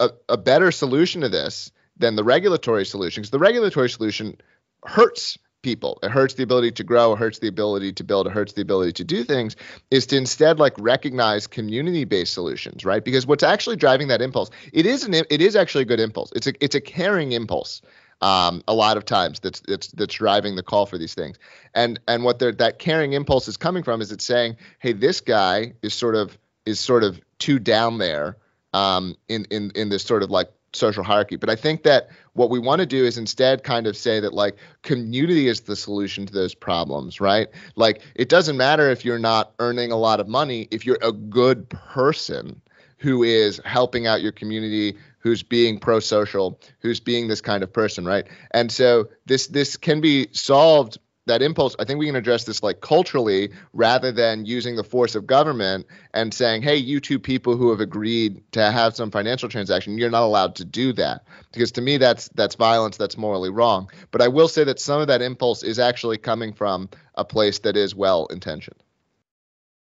[0.01, 4.39] a, a better solution to this than the regulatory solution, because the regulatory solution
[4.85, 5.99] hurts people.
[6.05, 8.63] It hurts the ability to grow, it hurts the ability to build, it hurts the
[8.63, 9.57] ability to do things,
[9.91, 13.05] is to instead like recognize community-based solutions, right?
[13.05, 16.31] Because what's actually driving that impulse, it is an it is actually a good impulse.
[16.37, 17.83] It's a it's a caring impulse.
[18.21, 21.37] Um, a lot of times that's that's that's driving the call for these things.
[21.75, 25.73] And and what that caring impulse is coming from is it's saying, hey, this guy
[25.83, 28.37] is sort of is sort of too down there
[28.73, 31.37] um, in in in this sort of like social hierarchy.
[31.37, 34.35] But I think that what we want to do is instead kind of say that
[34.35, 37.49] like community is the solution to those problems, right?
[37.75, 41.13] Like it doesn't matter if you're not earning a lot of money, if you're a
[41.13, 42.61] good person
[42.99, 48.05] who is helping out your community, who's being pro-social, who's being this kind of person,
[48.05, 48.27] right?
[48.53, 52.63] And so this this can be solved that impulse i think we can address this
[52.63, 57.57] like culturally rather than using the force of government and saying hey you two people
[57.57, 61.25] who have agreed to have some financial transaction you're not allowed to do that.
[61.53, 63.91] Because to me that's that's violence that's morally wrong.
[64.11, 67.61] But i will say that some of that impulse is actually coming from a place
[67.61, 68.83] that is well intentioned.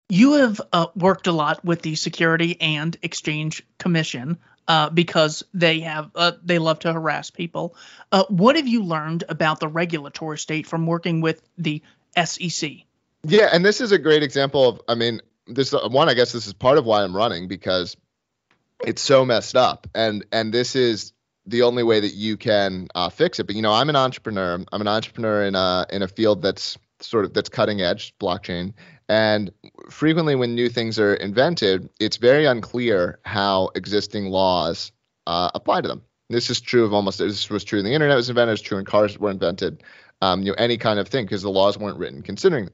[0.10, 4.38] You have uh, worked a lot with the security and exchange commission
[4.72, 7.76] uh, because they have uh, they love to harass people.
[8.14, 11.82] Uh, what have you learned about the regulatory state from working with the
[12.24, 12.72] SEC?
[13.24, 14.82] Yeah, and this is a great example of.
[14.88, 16.08] I mean, this one.
[16.08, 17.98] I guess this is part of why I'm running because
[18.80, 21.12] it's so messed up, and and this is
[21.46, 23.48] the only way that you can uh, fix it.
[23.48, 24.64] But you know, I'm an entrepreneur.
[24.72, 28.74] I'm an entrepreneur in a in a field that's sort of that's cutting edge blockchain
[29.12, 29.52] and
[29.89, 34.93] frequently, when new things are invented, it's very unclear how existing laws
[35.28, 36.04] uh, apply to them.
[36.30, 37.19] This is true of almost.
[37.19, 38.54] This was true when the internet was invented.
[38.54, 39.84] It's true when cars were invented.
[40.21, 42.74] Um, you know, any kind of thing because the laws weren't written considering them.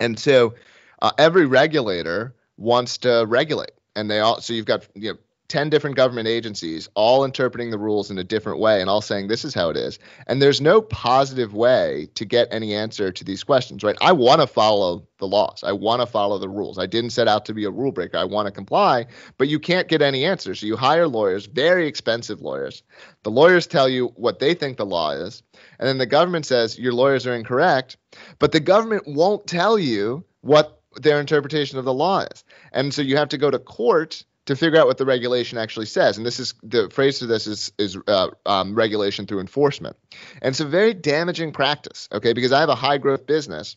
[0.00, 0.54] And so,
[1.00, 4.40] uh, every regulator wants to regulate, and they all.
[4.40, 8.24] So you've got you know 10 different government agencies all interpreting the rules in a
[8.24, 9.98] different way and all saying this is how it is.
[10.26, 13.96] And there's no positive way to get any answer to these questions, right?
[14.00, 15.62] I want to follow the laws.
[15.62, 16.78] I want to follow the rules.
[16.78, 18.16] I didn't set out to be a rule breaker.
[18.16, 20.60] I want to comply, but you can't get any answers.
[20.60, 22.82] So you hire lawyers, very expensive lawyers.
[23.22, 25.42] The lawyers tell you what they think the law is,
[25.78, 27.96] and then the government says your lawyers are incorrect,
[28.38, 32.44] but the government won't tell you what their interpretation of the law is.
[32.72, 35.86] And so you have to go to court to figure out what the regulation actually
[35.86, 36.16] says.
[36.16, 39.96] And this is the phrase for this is is uh, um, regulation through enforcement,
[40.42, 42.08] and it's a very damaging practice.
[42.12, 43.76] Okay, because I have a high growth business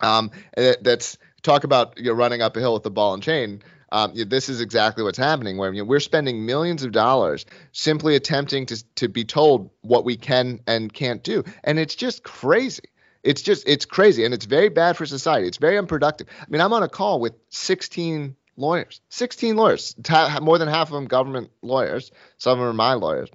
[0.00, 3.62] um, that's talk about you know, running up a hill with the ball and chain.
[3.90, 8.16] Um, this is exactly what's happening where you know, we're spending millions of dollars simply
[8.16, 12.82] attempting to to be told what we can and can't do, and it's just crazy.
[13.22, 15.48] It's just it's crazy, and it's very bad for society.
[15.48, 16.28] It's very unproductive.
[16.40, 19.94] I mean, I'm on a call with 16 lawyers, 16 lawyers,
[20.42, 22.10] more than half of them government lawyers.
[22.36, 23.30] Some of them are my lawyers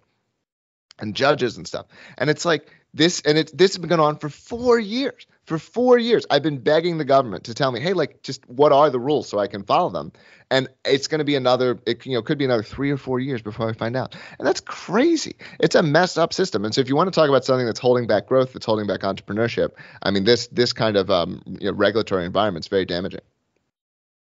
[1.00, 1.88] and judges and stuff.
[2.18, 5.26] And it's like this, and it's this has been going on for four years.
[5.46, 8.72] For four years, I've been begging the government to tell me, hey, like, just what
[8.72, 10.14] are the rules so I can follow them?
[10.50, 13.20] And it's going to be another, it, you know, could be another three or four
[13.20, 14.16] years before I find out.
[14.40, 15.36] And that's crazy.
[15.60, 16.64] It's a messed up system.
[16.64, 18.88] And so, if you want to talk about something that's holding back growth, that's holding
[18.88, 22.86] back entrepreneurship, I mean, this this kind of um, you know, regulatory environment is very
[22.86, 23.22] damaging.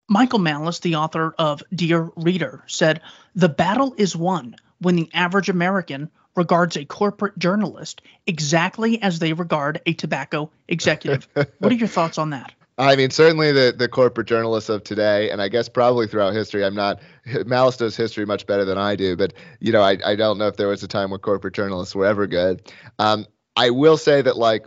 [0.08, 3.02] Michael Malice, the author of Dear Reader, said
[3.34, 9.32] The battle is won when the average American regards a corporate journalist exactly as they
[9.32, 11.28] regard a tobacco executive.
[11.34, 12.52] what are your thoughts on that?
[12.78, 16.64] I mean, certainly the, the corporate journalists of today, and I guess probably throughout history.
[16.64, 17.00] I'm not
[17.46, 20.46] Malice does history much better than I do, but you know, I, I don't know
[20.46, 22.72] if there was a time where corporate journalists were ever good.
[23.00, 24.66] Um, I will say that like,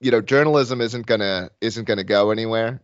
[0.00, 2.80] you know, journalism isn't gonna isn't gonna go anywhere,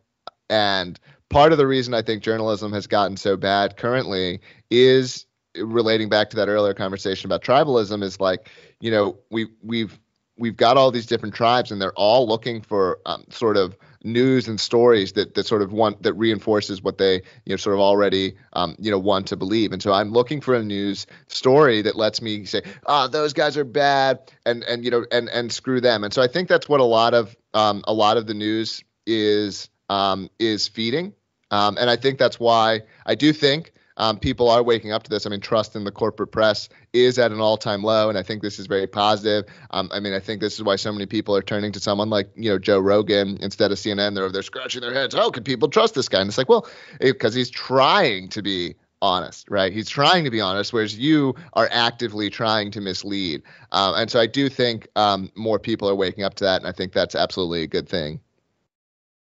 [0.51, 6.09] and part of the reason I think journalism has gotten so bad currently is relating
[6.09, 9.99] back to that earlier conversation about tribalism is like, you know, we we've
[10.39, 14.47] we've got all these different tribes and they're all looking for um, sort of news
[14.47, 17.81] and stories that that sort of want that reinforces what they you know sort of
[17.81, 19.73] already um, you know want to believe.
[19.73, 23.33] And so I'm looking for a news story that lets me say, ah, oh, those
[23.33, 26.05] guys are bad, and and you know and and screw them.
[26.05, 28.83] And so I think that's what a lot of um, a lot of the news
[29.07, 31.13] is um, is feeding.
[31.51, 35.11] Um, and I think that's why I do think um, people are waking up to
[35.11, 35.27] this.
[35.27, 38.43] I mean, trust in the corporate press is at an all-time low, and I think
[38.43, 39.45] this is very positive.
[39.71, 42.11] Um, I mean, I think this is why so many people are turning to someone
[42.11, 44.15] like you know Joe Rogan instead of CNN.
[44.15, 45.15] They're they're scratching their heads.
[45.15, 46.21] How can people trust this guy?
[46.21, 46.69] And it's like, well,
[47.01, 49.73] because he's trying to be honest, right?
[49.73, 53.43] He's trying to be honest, whereas you are actively trying to mislead.
[53.73, 56.69] Um, and so I do think um, more people are waking up to that, and
[56.69, 58.21] I think that's absolutely a good thing.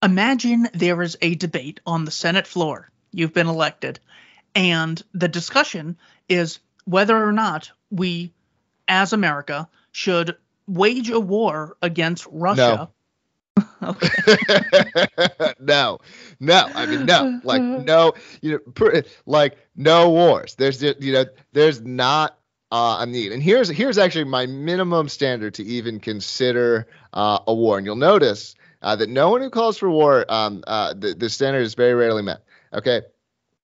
[0.03, 2.91] Imagine there is a debate on the Senate floor.
[3.11, 4.01] You've been elected,
[4.53, 8.33] and the discussion is whether or not we,
[8.87, 10.35] as America, should
[10.67, 12.89] wage a war against Russia.
[13.57, 13.69] No.
[15.59, 15.99] no,
[16.39, 16.69] no.
[16.75, 17.39] I mean, no.
[17.43, 18.13] Like, no.
[18.41, 20.55] You know, like no wars.
[20.55, 22.37] There's, you know, there's not
[22.73, 23.31] uh, a need.
[23.31, 27.77] And here's here's actually my minimum standard to even consider uh, a war.
[27.77, 31.30] And you'll notice uh, that no one who calls for war, um, uh, the, the
[31.30, 32.43] standard is very rarely met.
[32.74, 33.02] Okay,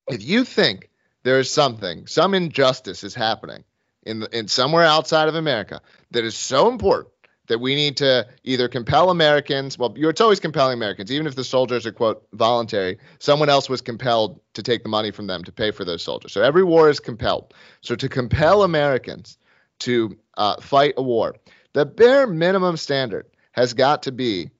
[0.07, 0.89] if you think
[1.23, 3.63] there is something, some injustice is happening
[4.03, 7.13] in in somewhere outside of America that is so important
[7.47, 9.77] that we need to either compel Americans.
[9.77, 12.99] Well, it's always compelling Americans, even if the soldiers are quote voluntary.
[13.17, 16.31] Someone else was compelled to take the money from them to pay for those soldiers.
[16.31, 17.53] So every war is compelled.
[17.81, 19.37] So to compel Americans
[19.79, 21.35] to uh, fight a war,
[21.73, 24.51] the bare minimum standard has got to be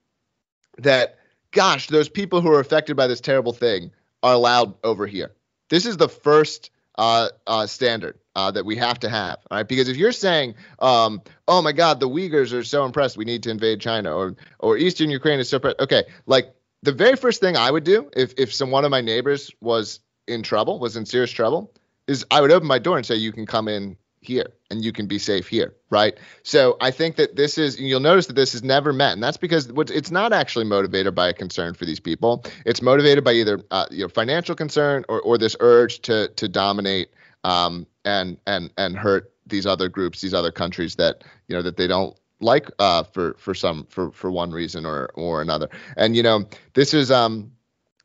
[0.82, 1.18] that,
[1.50, 3.90] gosh, those people who are affected by this terrible thing
[4.22, 5.32] are allowed over here.
[5.68, 9.66] This is the first uh, uh, standard uh, that we have to have, right?
[9.66, 13.42] Because if you're saying, um, "Oh my God, the Uyghurs are so impressed, we need
[13.44, 17.56] to invade China," or or Eastern Ukraine is so okay, like the very first thing
[17.56, 21.06] I would do if if some one of my neighbors was in trouble, was in
[21.06, 21.72] serious trouble,
[22.06, 24.92] is I would open my door and say, "You can come in here and you
[24.92, 26.18] can be safe here right?
[26.42, 29.36] So i think that this is you'll notice that this is never met and that's
[29.36, 32.44] because it's not actually motivated by a concern for these people.
[32.64, 36.48] It's motivated by either uh, you know financial concern or, or this urge to to
[36.48, 37.10] dominate
[37.44, 41.76] um, and and and hurt these other groups these other countries that you know that
[41.76, 45.68] they don't like uh, for for some for for one reason or or another.
[45.96, 47.52] And you know this is um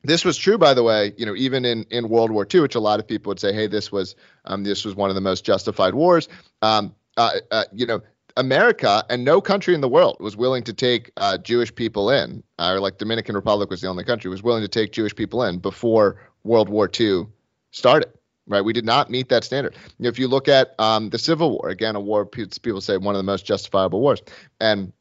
[0.07, 2.75] this was true, by the way, you know, even in, in World War II, which
[2.75, 4.15] a lot of people would say, hey, this was
[4.45, 6.27] um, this was one of the most justified wars.
[6.61, 8.01] Um, uh, uh, you know,
[8.37, 12.43] America and no country in the world was willing to take uh, Jewish people in,
[12.59, 15.59] or like Dominican Republic was the only country was willing to take Jewish people in
[15.59, 17.27] before World War II
[17.71, 18.09] started.
[18.47, 19.73] Right, we did not meet that standard.
[19.97, 22.95] You know, if you look at um, the Civil War, again, a war people say
[22.95, 24.21] one of the most justifiable wars,
[24.59, 24.93] and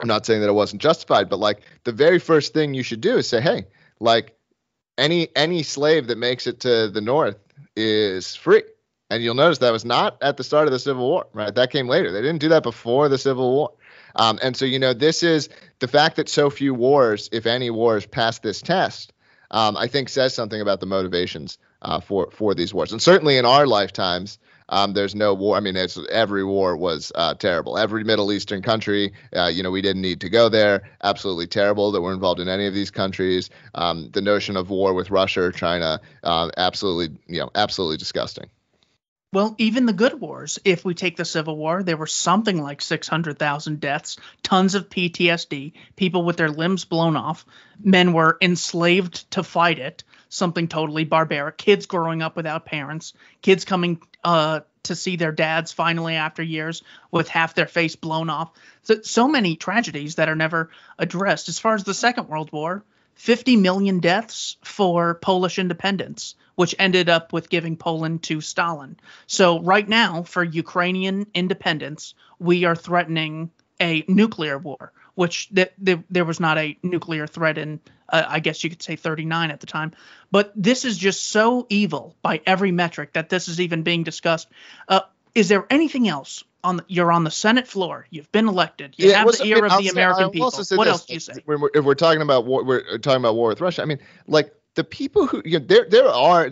[0.00, 3.02] I'm not saying that it wasn't justified, but like the very first thing you should
[3.02, 3.66] do is say, hey,
[4.00, 4.37] like
[4.98, 7.36] any any slave that makes it to the north
[7.76, 8.62] is free.
[9.10, 11.54] And you'll notice that was not at the start of the Civil War, right?
[11.54, 12.12] That came later.
[12.12, 13.72] They didn't do that before the Civil War.
[14.16, 17.70] Um, and so, you know, this is the fact that so few wars, if any
[17.70, 19.14] wars, pass this test.
[19.50, 22.92] Um, I think says something about the motivations uh, for for these wars.
[22.92, 25.56] And certainly in our lifetimes, um, there's no war.
[25.56, 27.78] I mean, it's every war was uh, terrible.
[27.78, 30.88] Every Middle Eastern country, uh, you know, we didn't need to go there.
[31.02, 33.50] Absolutely terrible that we're involved in any of these countries.
[33.74, 38.50] Um, the notion of war with Russia or China, uh, absolutely, you know, absolutely disgusting.
[39.30, 42.80] Well, even the good wars, if we take the Civil War, there were something like
[42.80, 47.44] 600,000 deaths, tons of PTSD, people with their limbs blown off.
[47.78, 51.56] Men were enslaved to fight it something totally barbaric.
[51.56, 56.82] Kids growing up without parents, kids coming uh, to see their dads finally after years
[57.10, 58.50] with half their face blown off.
[58.82, 61.48] So, so many tragedies that are never addressed.
[61.48, 67.08] As far as the Second World War, 50 million deaths for Polish independence, which ended
[67.08, 68.96] up with giving Poland to Stalin.
[69.26, 75.98] So, right now, for Ukrainian independence, we are threatening a nuclear war, which th- th-
[76.10, 79.58] there was not a nuclear threat in uh, I guess you could say 39 at
[79.58, 79.92] the time.
[80.30, 84.48] But this is just so evil by every metric that this is even being discussed.
[84.88, 85.00] Uh,
[85.34, 88.06] is there anything else on the, you're on the Senate floor.
[88.10, 88.94] You've been elected.
[88.96, 90.50] You yeah, have the ear of the American people.
[90.50, 91.34] What this, else do you say?
[91.44, 93.82] When we're, if we're talking about war, we're talking about war with Russia.
[93.82, 96.50] I mean, like the people who you know, there there are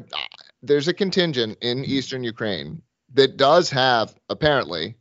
[0.62, 2.82] there's a contingent in eastern Ukraine
[3.14, 4.96] that does have apparently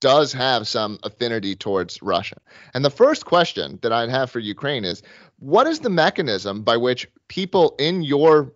[0.00, 2.36] does have some affinity towards Russia.
[2.74, 5.02] And the first question that I'd have for Ukraine is
[5.38, 8.52] what is the mechanism by which people in your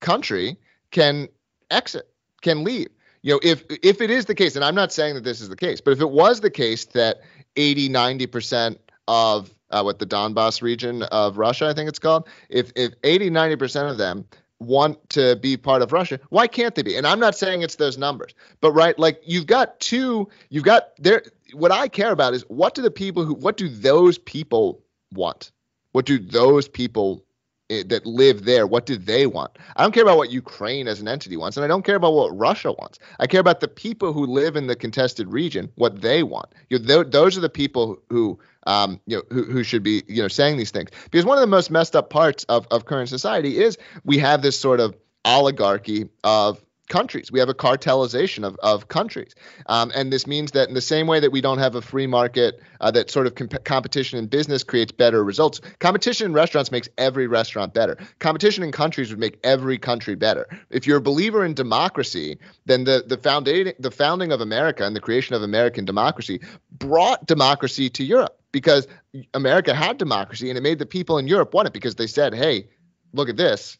[0.00, 0.56] country
[0.90, 1.28] can
[1.70, 2.08] exit,
[2.42, 2.88] can leave?
[3.22, 5.48] You know, if if it is the case, and I'm not saying that this is
[5.48, 7.20] the case, but if it was the case that
[7.56, 12.28] 80, 90% of uh, with the Donbass region of Russia, I think it's called.
[12.48, 14.24] If if 80, 90 percent of them
[14.60, 16.96] want to be part of Russia, why can't they be?
[16.96, 20.90] And I'm not saying it's those numbers, but right, like you've got two, you've got
[20.98, 21.22] there.
[21.52, 24.82] What I care about is what do the people who, what do those people
[25.12, 25.50] want?
[25.92, 27.24] What do those people
[27.70, 29.56] that live there, what do they want?
[29.76, 32.14] I don't care about what Ukraine as an entity wants, and I don't care about
[32.14, 32.98] what Russia wants.
[33.20, 36.48] I care about the people who live in the contested region, what they want.
[36.68, 40.02] You know, th- those are the people who um, you know, who, who should be,
[40.06, 40.90] you know, saying these things.
[41.04, 44.42] Because one of the most messed up parts of, of current society is we have
[44.42, 44.94] this sort of
[45.24, 47.32] oligarchy of countries.
[47.32, 49.34] We have a cartelization of, of countries.
[49.66, 52.06] Um, and this means that in the same way that we don't have a free
[52.06, 56.70] market, uh, that sort of comp- competition in business creates better results, competition in restaurants
[56.70, 57.96] makes every restaurant better.
[58.18, 60.46] Competition in countries would make every country better.
[60.68, 64.94] If you're a believer in democracy, then the, the, founding, the founding of America and
[64.94, 66.40] the creation of American democracy
[66.72, 68.86] brought democracy to Europe because
[69.32, 72.34] America had democracy and it made the people in Europe want it because they said,
[72.34, 72.66] hey,
[73.12, 73.78] look at this.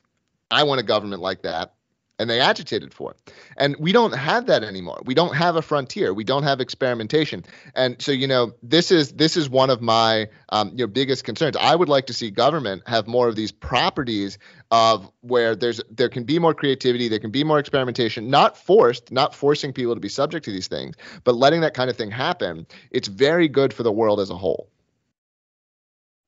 [0.51, 1.75] I want a government like that
[2.21, 3.17] and they agitated for.
[3.57, 5.01] And we don't have that anymore.
[5.07, 6.13] We don't have a frontier.
[6.13, 7.47] We don't have experimentation.
[7.75, 11.25] And so, you know, this is this is one of my um, you know biggest
[11.25, 11.57] concerns.
[11.57, 14.37] I would like to see government have more of these properties
[14.71, 19.11] of where there's there can be more creativity, there can be more experimentation, not forced,
[19.11, 22.11] not forcing people to be subject to these things, but letting that kind of thing
[22.11, 22.67] happen.
[22.91, 24.69] It's very good for the world as a whole.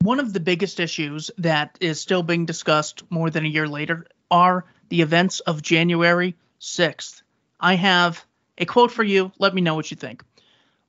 [0.01, 4.07] One of the biggest issues that is still being discussed more than a year later
[4.31, 7.23] are the events of January 6th.
[7.59, 8.23] I have
[8.59, 9.33] a quote for you.
[9.39, 10.23] Let me know what you think.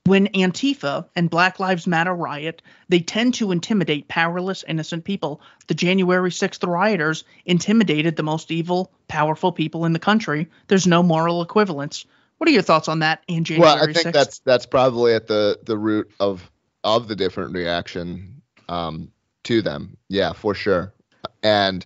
[0.06, 5.40] When Antifa and Black Lives Matter riot, they tend to intimidate powerless, innocent people.
[5.68, 10.50] The January 6th rioters intimidated the most evil, powerful people in the country.
[10.68, 12.06] There's no moral equivalence.
[12.40, 14.12] What are your thoughts on that in January Well, I think 6th?
[14.12, 16.52] that's that's probably at the the root of
[16.84, 19.96] of the different reaction um, to them.
[20.10, 20.94] Yeah, for sure.
[21.42, 21.86] And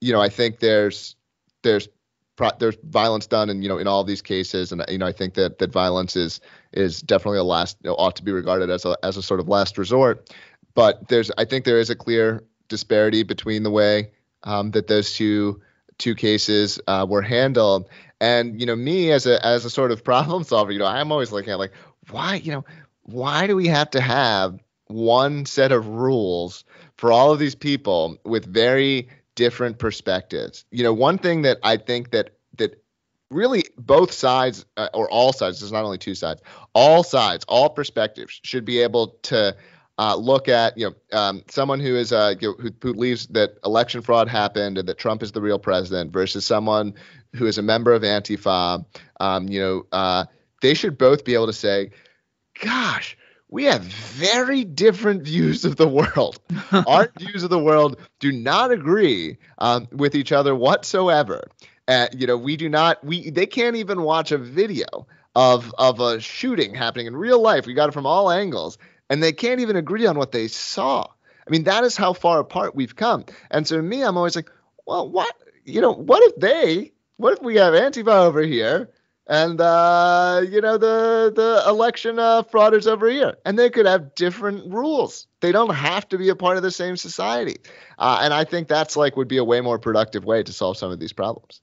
[0.00, 1.14] you know, I think there's
[1.62, 1.88] there's
[2.58, 4.72] there's violence done and you know in all these cases.
[4.72, 6.40] And you know I think that that violence is
[6.72, 9.40] is definitely a last you know, ought to be regarded as a as a sort
[9.40, 10.30] of last resort.
[10.74, 14.12] But there's I think there is a clear disparity between the way
[14.44, 15.60] um, that those two
[15.98, 17.88] two cases uh, were handled.
[18.20, 21.12] And you know me as a as a sort of problem solver you know I'm
[21.12, 21.72] always looking at like
[22.10, 22.64] why you know
[23.02, 26.64] why do we have to have one set of rules
[26.96, 30.64] for all of these people with very different perspectives.
[30.70, 32.82] You know, one thing that I think that that
[33.30, 36.42] really both sides uh, or all sides, there's not only two sides,
[36.74, 39.56] all sides, all perspectives should be able to
[39.98, 44.02] uh, look at you know um, someone who is uh, who, who believes that election
[44.02, 46.94] fraud happened and that Trump is the real president versus someone
[47.34, 48.84] who is a member of Antifa.
[49.20, 50.24] Um, you know, uh,
[50.60, 51.90] they should both be able to say,
[52.60, 53.16] "Gosh,
[53.52, 56.40] we have very different views of the world.
[56.86, 61.44] Our views of the world do not agree um, with each other whatsoever.
[61.86, 63.04] Uh, you know, we do not.
[63.04, 67.66] We they can't even watch a video of of a shooting happening in real life.
[67.66, 68.78] We got it from all angles,
[69.10, 71.04] and they can't even agree on what they saw.
[71.46, 73.26] I mean, that is how far apart we've come.
[73.50, 74.50] And so, to me, I'm always like,
[74.86, 75.34] well, what?
[75.66, 76.92] You know, what if they?
[77.18, 78.88] What if we have Antifa over here?
[79.26, 84.14] And uh, you know the the election uh, frauders over here, and they could have
[84.14, 85.26] different rules.
[85.40, 87.56] They don't have to be a part of the same society,
[87.98, 90.76] uh, and I think that's like would be a way more productive way to solve
[90.76, 91.60] some of these problems.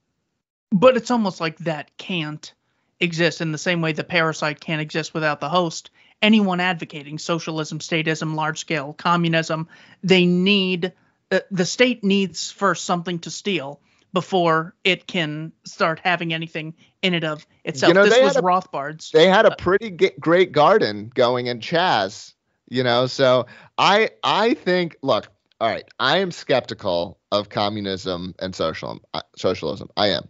[0.72, 2.54] But it's almost like that can't
[3.00, 5.90] exist in the same way the parasite can't exist without the host.
[6.22, 9.70] Anyone advocating socialism, statism, large scale communism,
[10.04, 10.94] they need
[11.32, 13.80] uh, the state needs first something to steal
[14.14, 17.90] before it can start having anything in it of itself.
[17.90, 19.12] You know, this was a, Rothbard's.
[19.12, 19.90] They had a pretty
[20.20, 22.34] great garden going in Chaz,
[22.68, 23.08] you know.
[23.08, 23.46] So
[23.78, 25.28] I I think look,
[25.62, 29.04] all right, I am skeptical of communism and socialism.
[29.14, 30.28] Uh, socialism, I am.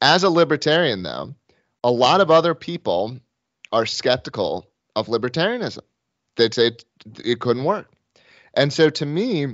[0.00, 1.34] As a libertarian, though,
[1.84, 3.18] a lot of other people
[3.72, 5.82] are skeptical of libertarianism.
[6.36, 6.84] They'd say it,
[7.24, 7.92] it couldn't work.
[8.54, 9.46] And so to me,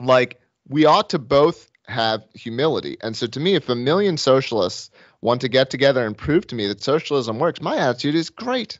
[0.00, 2.96] like we ought to both have humility.
[3.02, 6.54] And so to me, if a million socialists want to get together and prove to
[6.54, 8.78] me that socialism works, my attitude is great.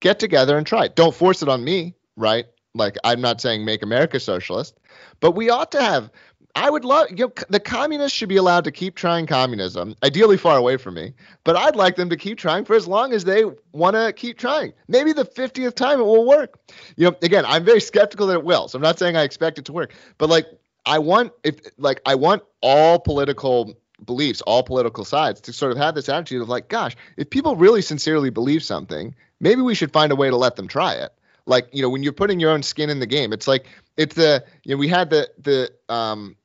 [0.00, 0.96] Get together and try it.
[0.96, 2.46] Don't force it on me, right?
[2.74, 4.78] Like I'm not saying make America socialist,
[5.20, 6.10] but we ought to have
[6.56, 10.38] I would love you know, the communists should be allowed to keep trying communism, ideally
[10.38, 11.12] far away from me,
[11.44, 14.38] but I'd like them to keep trying for as long as they want to keep
[14.38, 14.72] trying.
[14.88, 16.58] Maybe the 50th time it will work.
[16.96, 18.68] You know, again, I'm very skeptical that it will.
[18.68, 20.46] So I'm not saying I expect it to work, but like
[20.86, 25.78] I want if like I want all political beliefs, all political sides to sort of
[25.78, 29.92] have this attitude of like, gosh, if people really sincerely believe something, maybe we should
[29.92, 31.12] find a way to let them try it.
[31.46, 33.66] Like, you know, when you're putting your own skin in the game, it's like
[33.96, 36.36] it's the you know we had the the um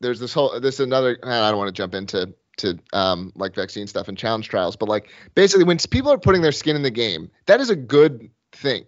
[0.00, 3.86] there's this whole this another I don't want to jump into to um like vaccine
[3.86, 6.90] stuff and challenge trials, but like basically when people are putting their skin in the
[6.90, 8.84] game, that is a good thing,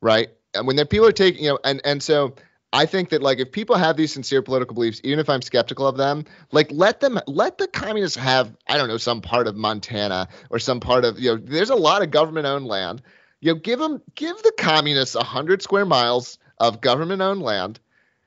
[0.00, 0.28] right?
[0.54, 2.34] And when people are taking you know and and so
[2.72, 5.86] I think that like if people have these sincere political beliefs, even if I'm skeptical
[5.86, 9.56] of them, like let them let the communists have I don't know some part of
[9.56, 13.02] Montana or some part of you know there's a lot of government owned land.
[13.40, 17.80] You know, give them give the communists hundred square miles of government owned land,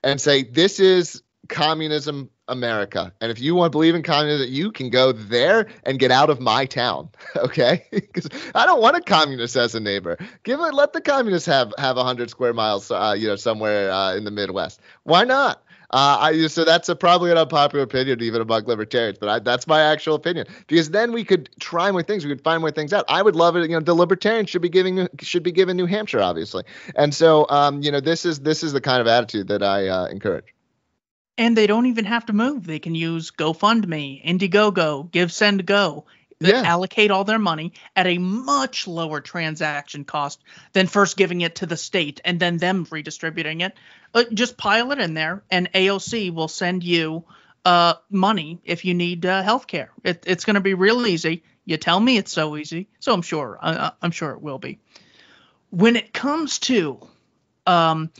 [0.04, 3.12] and say this is communism America.
[3.22, 6.30] And if you want to believe in communism, you can go there and get out
[6.30, 7.10] of my town.
[7.38, 10.18] Okay, because I don't want a communist as a neighbor.
[10.44, 14.16] Give it, let the communists have have hundred square miles, uh, you know, somewhere uh,
[14.16, 14.82] in the Midwest.
[15.04, 15.64] Why not?
[15.92, 19.68] Uh, I so that's a, probably an unpopular opinion even among libertarians, but I, that's
[19.68, 22.26] my actual opinion because then we could try more things.
[22.26, 23.04] We could find more things out.
[23.10, 23.70] I would love it.
[23.70, 26.64] You know, the libertarians should be giving should be given New Hampshire, obviously,
[26.96, 29.88] and so um, you know, this is this is the kind of attitude that I
[29.88, 30.54] uh, encourage.
[31.42, 32.68] And they don't even have to move.
[32.68, 36.04] They can use GoFundMe, Indiegogo, GiveSendGo.
[36.40, 36.62] Yeah.
[36.64, 40.40] Allocate all their money at a much lower transaction cost
[40.74, 43.74] than first giving it to the state and then them redistributing it.
[44.14, 47.24] Uh, just pile it in there, and AOC will send you
[47.66, 49.90] uh, money if you need uh, health care.
[50.04, 51.42] It, it's going to be real easy.
[51.66, 53.58] You tell me it's so easy, so I'm sure.
[53.60, 54.78] Uh, I'm sure it will be.
[55.72, 57.00] When it comes to
[57.66, 58.12] um,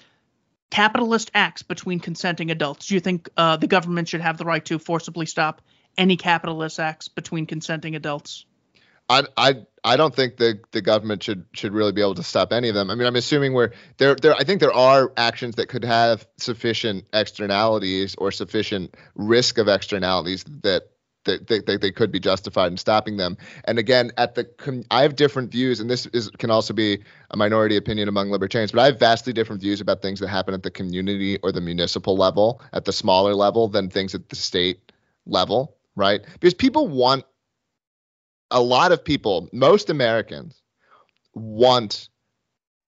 [0.72, 2.88] capitalist acts between consenting adults.
[2.88, 5.62] Do you think uh, the government should have the right to forcibly stop
[5.98, 8.46] any capitalist acts between consenting adults?
[9.10, 12.54] I, I I don't think the the government should should really be able to stop
[12.54, 12.90] any of them.
[12.90, 16.26] I mean, I'm assuming where there there I think there are actions that could have
[16.38, 20.84] sufficient externalities or sufficient risk of externalities that that
[21.24, 23.38] they, they, they, could be justified in stopping them.
[23.66, 27.38] And again, at the I have different views, and this is can also be a
[27.38, 30.64] minority opinion among libertarians, but I have vastly different views about things that happen at
[30.64, 34.92] the community or the municipal level, at the smaller level, than things at the state
[35.26, 36.22] level, right?
[36.34, 37.26] Because people want
[38.50, 40.62] a lot of people, most Americans
[41.34, 42.10] want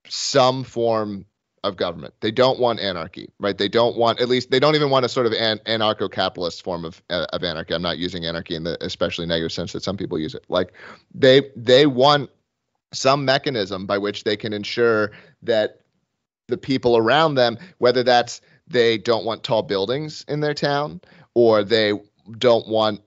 [0.09, 1.25] some form
[1.63, 2.13] of government.
[2.19, 3.57] They don't want anarchy, right?
[3.57, 6.85] They don't want at least they don't even want a sort of an, anarcho-capitalist form
[6.85, 7.73] of uh, of anarchy.
[7.73, 10.45] I'm not using anarchy in the especially negative sense that some people use it.
[10.49, 10.73] Like
[11.13, 12.29] they they want
[12.91, 15.11] some mechanism by which they can ensure
[15.41, 15.79] that
[16.47, 21.01] the people around them, whether that's they don't want tall buildings in their town
[21.33, 21.93] or they
[22.37, 23.01] don't want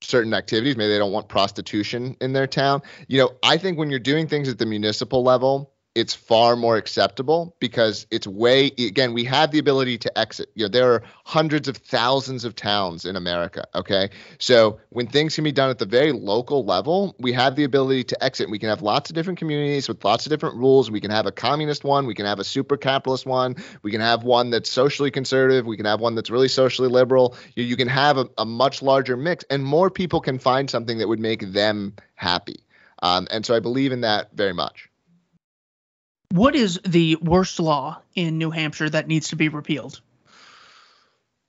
[0.00, 2.82] certain activities, maybe they don't want prostitution in their town.
[3.08, 6.76] You know, I think when you're doing things at the municipal level, it's far more
[6.76, 10.50] acceptable because it's way again we have the ability to exit.
[10.54, 14.10] You know there are hundreds of thousands of towns in america okay?
[14.38, 18.04] So when things can be done at the very local level we have the ability
[18.04, 18.50] to exit.
[18.50, 20.90] We can have lots of different communities with lots of different rules.
[20.90, 22.06] We can have a communist one.
[22.06, 23.56] We can have a super capitalist one.
[23.82, 25.66] We can have one that's socially conservative.
[25.66, 27.36] We can have one that's really socially liberal.
[27.54, 30.98] You, you can have a, a much larger mix and more people can find something
[30.98, 32.64] that would make them happy.
[33.00, 34.87] Um, and so i believe in that very much
[36.30, 40.00] what is the worst law in New Hampshire that needs to be repealed?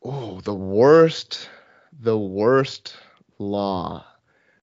[0.03, 1.49] Oh, the worst,
[1.99, 2.95] the worst
[3.37, 4.05] law.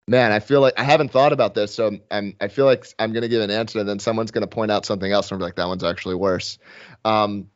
[0.09, 3.13] Man, I feel like I haven't thought about this, so I'm, I feel like I'm
[3.13, 5.57] gonna give an answer, and then someone's gonna point out something else, and be like,
[5.57, 6.59] "That one's actually worse."
[7.05, 7.51] Um,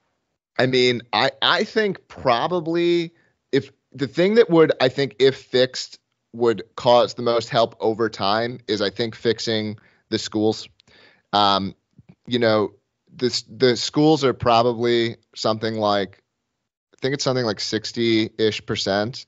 [0.59, 3.15] I mean, I I think probably
[3.53, 6.01] if the thing that would I think if fixed
[6.33, 9.79] would cause the most help over time is I think fixing
[10.11, 10.69] the schools.
[11.33, 11.75] Um,
[12.27, 12.73] you know,
[13.13, 16.23] this the schools are probably something like
[16.95, 19.27] I think it's something like 60-ish percent.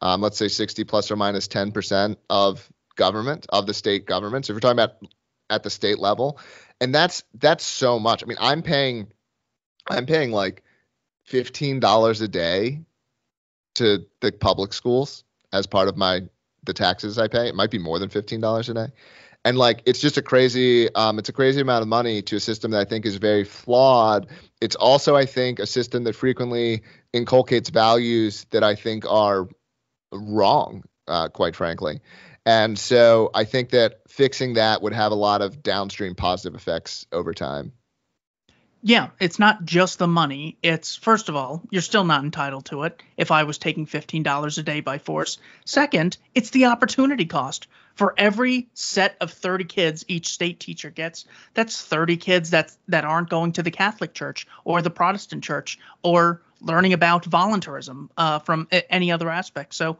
[0.00, 4.46] Um, let's say 60 plus or minus 10 percent of government of the state government.
[4.46, 4.96] So if you're talking about
[5.50, 6.38] at the state level,
[6.80, 8.22] and that's that's so much.
[8.22, 9.12] I mean, I'm paying
[9.88, 10.62] I'm paying like
[11.24, 12.80] fifteen dollars a day
[13.74, 16.22] to the public schools as part of my
[16.64, 17.48] the taxes I pay.
[17.48, 18.88] It might be more than fifteen dollars a day
[19.44, 22.40] and like it's just a crazy um, it's a crazy amount of money to a
[22.40, 24.26] system that i think is very flawed
[24.60, 26.82] it's also i think a system that frequently
[27.12, 29.48] inculcates values that i think are
[30.12, 32.00] wrong uh, quite frankly
[32.46, 37.06] and so i think that fixing that would have a lot of downstream positive effects
[37.12, 37.72] over time
[38.84, 40.58] yeah, it's not just the money.
[40.60, 44.58] It's first of all, you're still not entitled to it if I was taking $15
[44.58, 45.38] a day by force.
[45.64, 47.68] Second, it's the opportunity cost.
[47.94, 53.04] For every set of 30 kids each state teacher gets, that's 30 kids that that
[53.04, 58.38] aren't going to the Catholic Church or the Protestant Church or learning about voluntarism uh,
[58.38, 59.74] from any other aspect.
[59.74, 59.98] So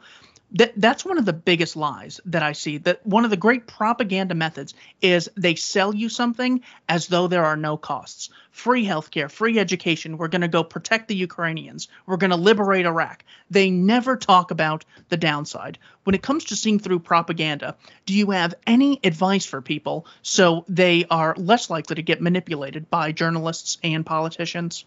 [0.54, 2.78] that that's one of the biggest lies that I see.
[2.78, 7.44] That one of the great propaganda methods is they sell you something as though there
[7.44, 8.28] are no costs.
[8.50, 10.18] Free healthcare, free education.
[10.18, 11.88] We're going to go protect the Ukrainians.
[12.06, 13.24] We're going to liberate Iraq.
[13.50, 15.78] They never talk about the downside.
[16.04, 20.64] When it comes to seeing through propaganda, do you have any advice for people so
[20.68, 24.84] they are less likely to get manipulated by journalists and politicians?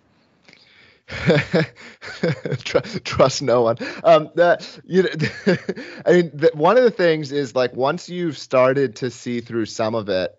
[3.03, 3.78] trust no one.
[4.03, 5.10] Um, the, you know,
[6.06, 9.66] I mean, the, one of the things is like once you've started to see through
[9.66, 10.34] some of it,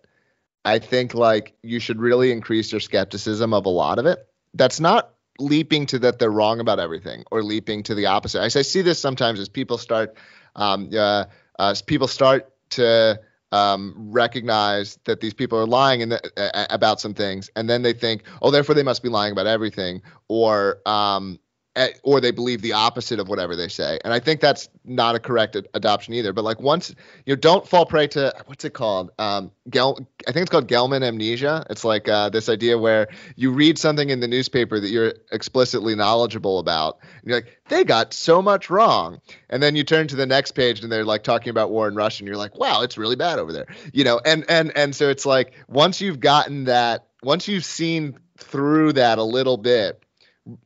[0.64, 4.27] I think like you should really increase your skepticism of a lot of it.
[4.55, 8.41] That's not leaping to that they're wrong about everything or leaping to the opposite.
[8.41, 10.17] I, I see this sometimes as people start,
[10.57, 11.27] um, uh,
[11.59, 13.21] uh, people start to
[13.53, 17.82] um, recognize that these people are lying in the, uh, about some things, and then
[17.82, 21.38] they think, oh, therefore they must be lying about everything, or um,
[22.03, 23.99] or they believe the opposite of whatever they say.
[24.05, 26.33] And I think that's not a correct ad- adoption either.
[26.33, 26.95] But like once
[27.27, 29.11] you know, don't fall prey to what's it called?
[29.18, 31.66] Um, Gel- I think it's called Gell-Mann amnesia.
[31.68, 35.95] It's like uh, this idea where you read something in the newspaper that you're explicitly
[35.95, 39.20] knowledgeable about, and you're like, they got so much wrong.
[39.51, 41.95] And then you turn to the next page and they're like talking about war in
[41.95, 43.66] Russia, and you're like, wow, it's really bad over there.
[43.93, 48.18] You know, and and and so it's like once you've gotten that, once you've seen
[48.39, 50.03] through that a little bit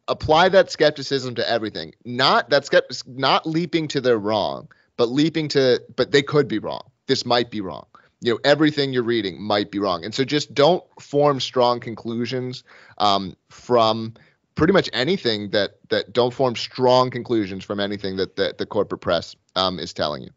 [0.08, 1.94] apply that skepticism to everything.
[2.04, 6.58] Not that skept- not leaping to their wrong, but leaping to but they could be
[6.58, 6.82] wrong.
[7.06, 7.86] This might be wrong.
[8.20, 12.64] You know, everything you're reading might be wrong, and so just don't form strong conclusions
[12.98, 14.14] um, from
[14.54, 19.00] pretty much anything that that don't form strong conclusions from anything that, that the corporate
[19.00, 20.30] press um, is telling you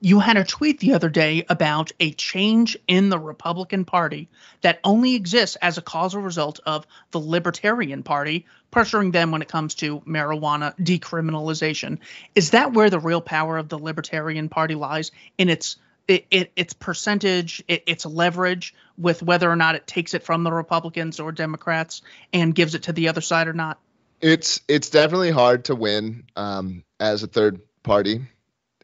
[0.00, 4.28] you had a tweet the other day about a change in the Republican Party
[4.62, 9.48] that only exists as a causal result of the Libertarian Party pressuring them when it
[9.48, 11.98] comes to marijuana decriminalization.
[12.34, 15.76] Is that where the real power of the Libertarian Party lies in its
[16.08, 20.42] it, it, its percentage, it, its leverage with whether or not it takes it from
[20.42, 23.78] the Republicans or Democrats and gives it to the other side or not?
[24.20, 28.22] It's it's definitely hard to win um, as a third party,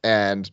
[0.04, 0.48] and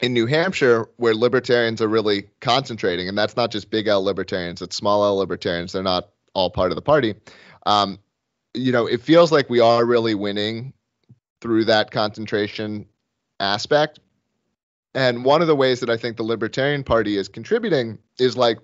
[0.00, 4.62] in New Hampshire, where libertarians are really concentrating, and that's not just big L libertarians,
[4.62, 5.72] it's small L libertarians.
[5.72, 7.14] They're not all part of the party.
[7.66, 7.98] Um,
[8.54, 10.72] you know, it feels like we are really winning
[11.40, 12.86] through that concentration
[13.40, 14.00] aspect.
[14.94, 18.58] And one of the ways that I think the Libertarian Party is contributing is like,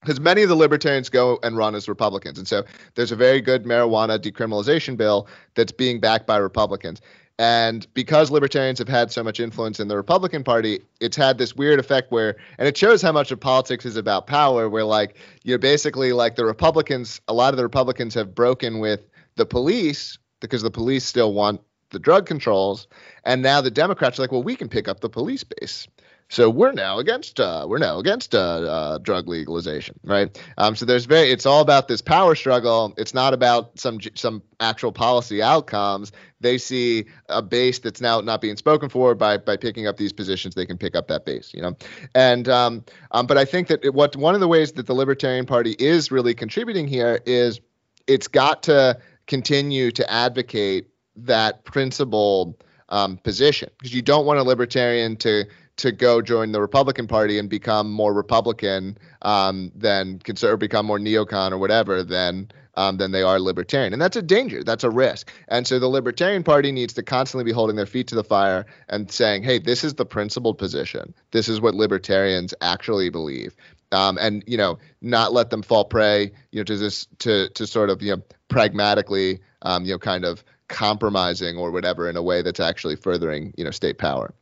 [0.00, 2.38] because many of the libertarians go and run as Republicans.
[2.38, 7.02] And so there's a very good marijuana decriminalization bill that's being backed by Republicans.
[7.40, 11.56] And because libertarians have had so much influence in the Republican Party, it's had this
[11.56, 15.16] weird effect where, and it shows how much of politics is about power, where like
[15.42, 20.18] you're basically like the Republicans, a lot of the Republicans have broken with the police
[20.40, 21.62] because the police still want
[21.92, 22.86] the drug controls.
[23.24, 25.88] And now the Democrats are like, well, we can pick up the police base.
[26.30, 30.40] So we're now against uh, we're now against uh, uh, drug legalization, right?
[30.58, 32.94] Um, so there's very it's all about this power struggle.
[32.96, 36.12] It's not about some some actual policy outcomes.
[36.40, 40.12] They see a base that's now not being spoken for by by picking up these
[40.12, 40.54] positions.
[40.54, 41.76] They can pick up that base, you know.
[42.14, 44.94] And um, um, but I think that it, what one of the ways that the
[44.94, 47.60] Libertarian Party is really contributing here is
[48.06, 52.56] it's got to continue to advocate that principle
[52.88, 55.44] um, position because you don't want a libertarian to
[55.80, 60.98] to go join the Republican Party and become more Republican um, than conservative, become more
[60.98, 64.62] neocon or whatever than um, than they are libertarian, and that's a danger.
[64.62, 65.32] That's a risk.
[65.48, 68.66] And so the Libertarian Party needs to constantly be holding their feet to the fire
[68.88, 71.14] and saying, "Hey, this is the principled position.
[71.30, 73.56] This is what libertarians actually believe."
[73.92, 77.66] Um, and you know, not let them fall prey, you know, to this to to
[77.66, 82.22] sort of you know pragmatically, um, you know, kind of compromising or whatever in a
[82.22, 84.32] way that's actually furthering you know state power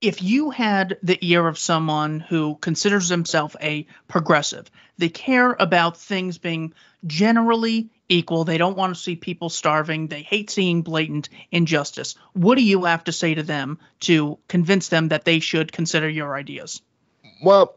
[0.00, 5.96] if you had the ear of someone who considers himself a progressive, they care about
[5.96, 6.74] things being
[7.06, 12.16] generally equal, they don't want to see people starving, they hate seeing blatant injustice.
[12.32, 16.08] What do you have to say to them to convince them that they should consider
[16.08, 16.82] your ideas?
[17.42, 17.74] Well,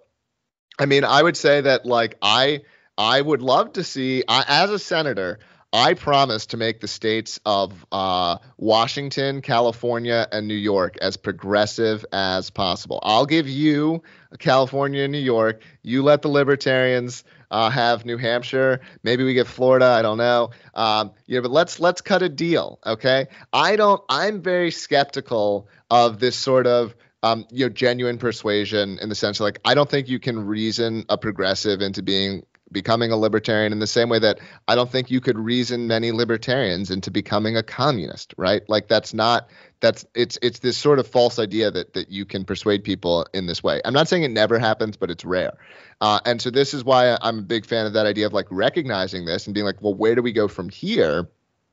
[0.78, 2.62] I mean, I would say that like I
[2.98, 5.40] I would love to see I, as a senator,
[5.74, 12.06] I promise to make the states of uh, Washington, California, and New York as progressive
[12.14, 13.00] as possible.
[13.04, 14.02] I'll give you
[14.40, 15.62] California and New York.
[15.84, 18.80] You let the libertarians uh, have New Hampshire.
[19.04, 19.86] Maybe we get Florida.
[19.86, 20.52] I don't know.
[20.74, 23.28] Um, know, but let's let's cut a deal, okay?
[23.52, 24.02] I don't.
[24.08, 29.40] I'm very skeptical of this sort of um, you know, genuine persuasion in the sense
[29.40, 33.72] of like I don't think you can reason a progressive into being becoming a libertarian
[33.72, 37.56] in the same way that I don't think you could reason many libertarians into becoming
[37.56, 38.62] a communist, right?
[38.68, 39.50] Like that's not
[39.80, 43.46] that's it's it's this sort of false idea that that you can persuade people in
[43.46, 43.82] this way.
[43.86, 45.54] I'm not saying it never happens, but it's rare.
[46.02, 48.48] Uh, and so this is why I'm a big fan of that idea of like
[48.52, 51.28] recognizing this and being like, well, where do we go from here?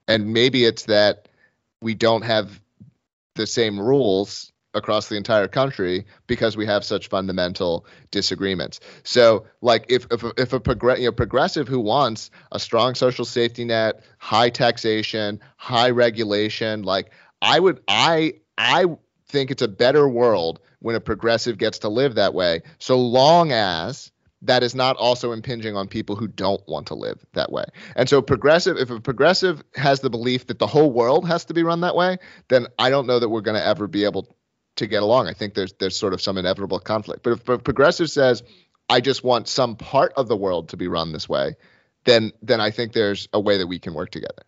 [0.06, 1.28] And maybe it's that
[1.80, 2.60] we don't have
[3.34, 8.80] the same rules across the entire country because we have such fundamental disagreements.
[9.02, 13.24] So, like, if if if a progr- you know, progressive who wants a strong social
[13.24, 17.10] safety net, high taxation, high regulation, like
[17.42, 18.86] I would, I I
[19.26, 23.52] think it's a better world when a progressive gets to live that way, so long
[23.52, 24.12] as
[24.44, 27.64] that is not also impinging on people who don't want to live that way.
[27.96, 31.54] And so progressive if a progressive has the belief that the whole world has to
[31.54, 32.18] be run that way,
[32.48, 34.36] then I don't know that we're going to ever be able
[34.76, 35.28] to get along.
[35.28, 37.22] I think there's there's sort of some inevitable conflict.
[37.22, 38.42] But if a progressive says,
[38.88, 41.56] I just want some part of the world to be run this way,
[42.04, 44.42] then then I think there's a way that we can work together.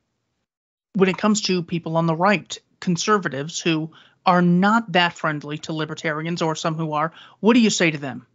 [0.95, 3.93] When it comes to people on the right, conservatives who
[4.25, 7.99] are not that friendly to libertarians or some who are, what do you say to
[7.99, 8.27] them?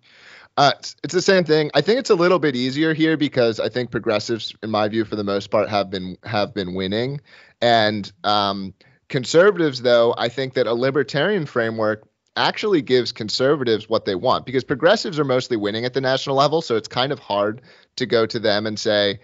[0.58, 1.72] Uh, it's, it's the same thing.
[1.74, 5.06] I think it's a little bit easier here because I think progressives, in my view,
[5.06, 7.22] for the most part, have been have been winning,
[7.62, 8.74] and um,
[9.12, 12.08] Conservatives, though, I think that a libertarian framework
[12.38, 16.62] actually gives conservatives what they want because progressives are mostly winning at the national level.
[16.62, 17.62] So it's kind of hard
[17.98, 19.20] to go to them and say,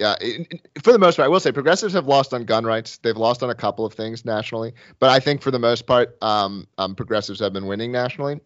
[0.00, 0.16] yeah,
[0.82, 2.96] for the most part, I will say progressives have lost on gun rights.
[2.98, 6.16] They've lost on a couple of things nationally, but I think for the most part,
[6.22, 8.40] um, um, progressives have been winning nationally.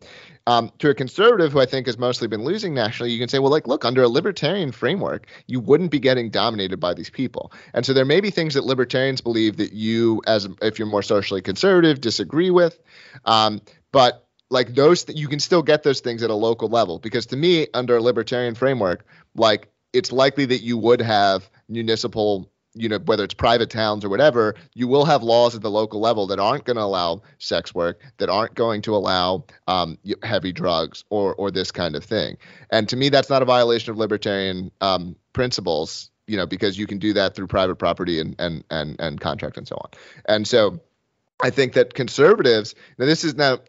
[0.49, 3.39] Um, to a conservative who I think has mostly been losing nationally, you can say,
[3.39, 7.53] well, like, look, under a libertarian framework, you wouldn't be getting dominated by these people.
[7.73, 11.05] And so there may be things that libertarians believe that you, as if you're more
[11.05, 12.81] socially conservative, disagree with.
[13.27, 13.61] Um,
[13.93, 17.27] but like those, th- you can still get those things at a local level because
[17.27, 22.89] to me, under a libertarian framework, like it's likely that you would have municipal you
[22.89, 26.27] know whether it's private towns or whatever you will have laws at the local level
[26.27, 31.05] that aren't going to allow sex work that aren't going to allow um, heavy drugs
[31.09, 32.37] or or this kind of thing.
[32.71, 36.87] And to me that's not a violation of libertarian um, principles you know because you
[36.87, 39.91] can do that through private property and and and and contract and so on.
[40.27, 40.81] And so
[41.43, 43.61] I think that conservatives now this is now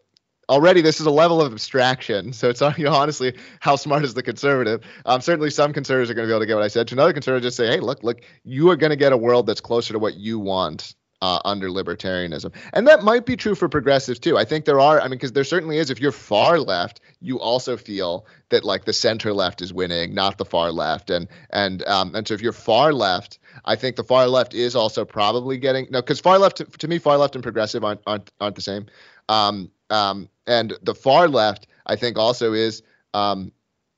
[0.48, 2.32] already this is a level of abstraction.
[2.32, 4.82] So it's honestly, how smart is the conservative?
[5.04, 6.88] Um, certainly, some conservatives are going to be able to get what I said.
[6.88, 9.46] To another conservative, just say, hey, look, look, you are going to get a world
[9.46, 10.94] that's closer to what you want.
[11.22, 12.52] Uh, under libertarianism.
[12.74, 14.36] And that might be true for progressives too.
[14.36, 17.40] I think there are, I mean, because there certainly is, if you're far left, you
[17.40, 21.08] also feel that like the center left is winning, not the far left.
[21.08, 24.76] And, and, um, and so if you're far left, I think the far left is
[24.76, 28.02] also probably getting, no, because far left, to, to me, far left and progressive aren't,
[28.06, 28.84] aren't, aren't the same.
[29.30, 32.82] Um, um, and the far left, I think, also is
[33.14, 33.52] um,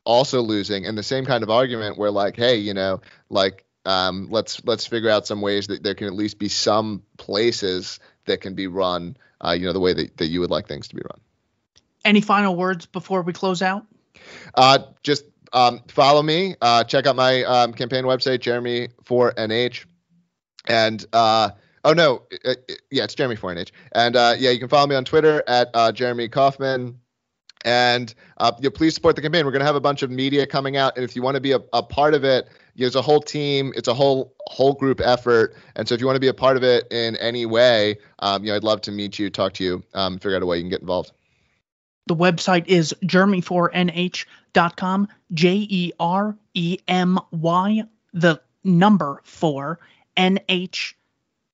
[0.05, 0.87] also losing.
[0.87, 4.87] And the same kind of argument where, like, hey, you know, like, um, let's let's
[4.87, 8.67] figure out some ways that there can at least be some places that can be
[8.67, 11.21] run, uh, you know, the way that, that you would like things to be run.
[12.05, 13.87] Any final words before we close out?
[14.55, 16.55] Uh, just um, follow me.
[16.61, 19.87] Uh, check out my um, campaign website, Jeremy for NH,
[20.67, 21.51] and uh,
[21.89, 22.55] Oh no, uh, uh,
[22.91, 25.91] yeah, it's Jeremy Fornage, and uh, yeah, you can follow me on Twitter at uh,
[25.91, 27.01] Jeremy Kauffman.
[27.65, 29.47] And uh, yeah, please support the campaign.
[29.47, 31.41] We're going to have a bunch of media coming out, and if you want to
[31.41, 33.73] be a, a part of it, there's a whole team.
[33.75, 36.59] It's a whole whole group effort, and so if you want to be a part
[36.59, 39.65] of it in any way, um, you know, I'd love to meet you, talk to
[39.65, 41.13] you, um, figure out a way you can get involved.
[42.07, 47.83] The website is jeremy4nh.com, J E R E M Y,
[48.13, 49.81] the number four,
[50.19, 50.93] NH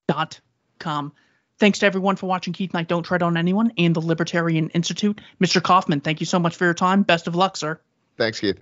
[0.06, 0.40] dot
[0.78, 1.12] com.
[1.58, 5.20] Thanks to everyone for watching Keith Knight Don't Tread on Anyone and the Libertarian Institute.
[5.40, 5.62] Mr.
[5.62, 7.02] Kauffman, thank you so much for your time.
[7.02, 7.80] Best of luck, sir.
[8.18, 8.58] Thanks, Keith.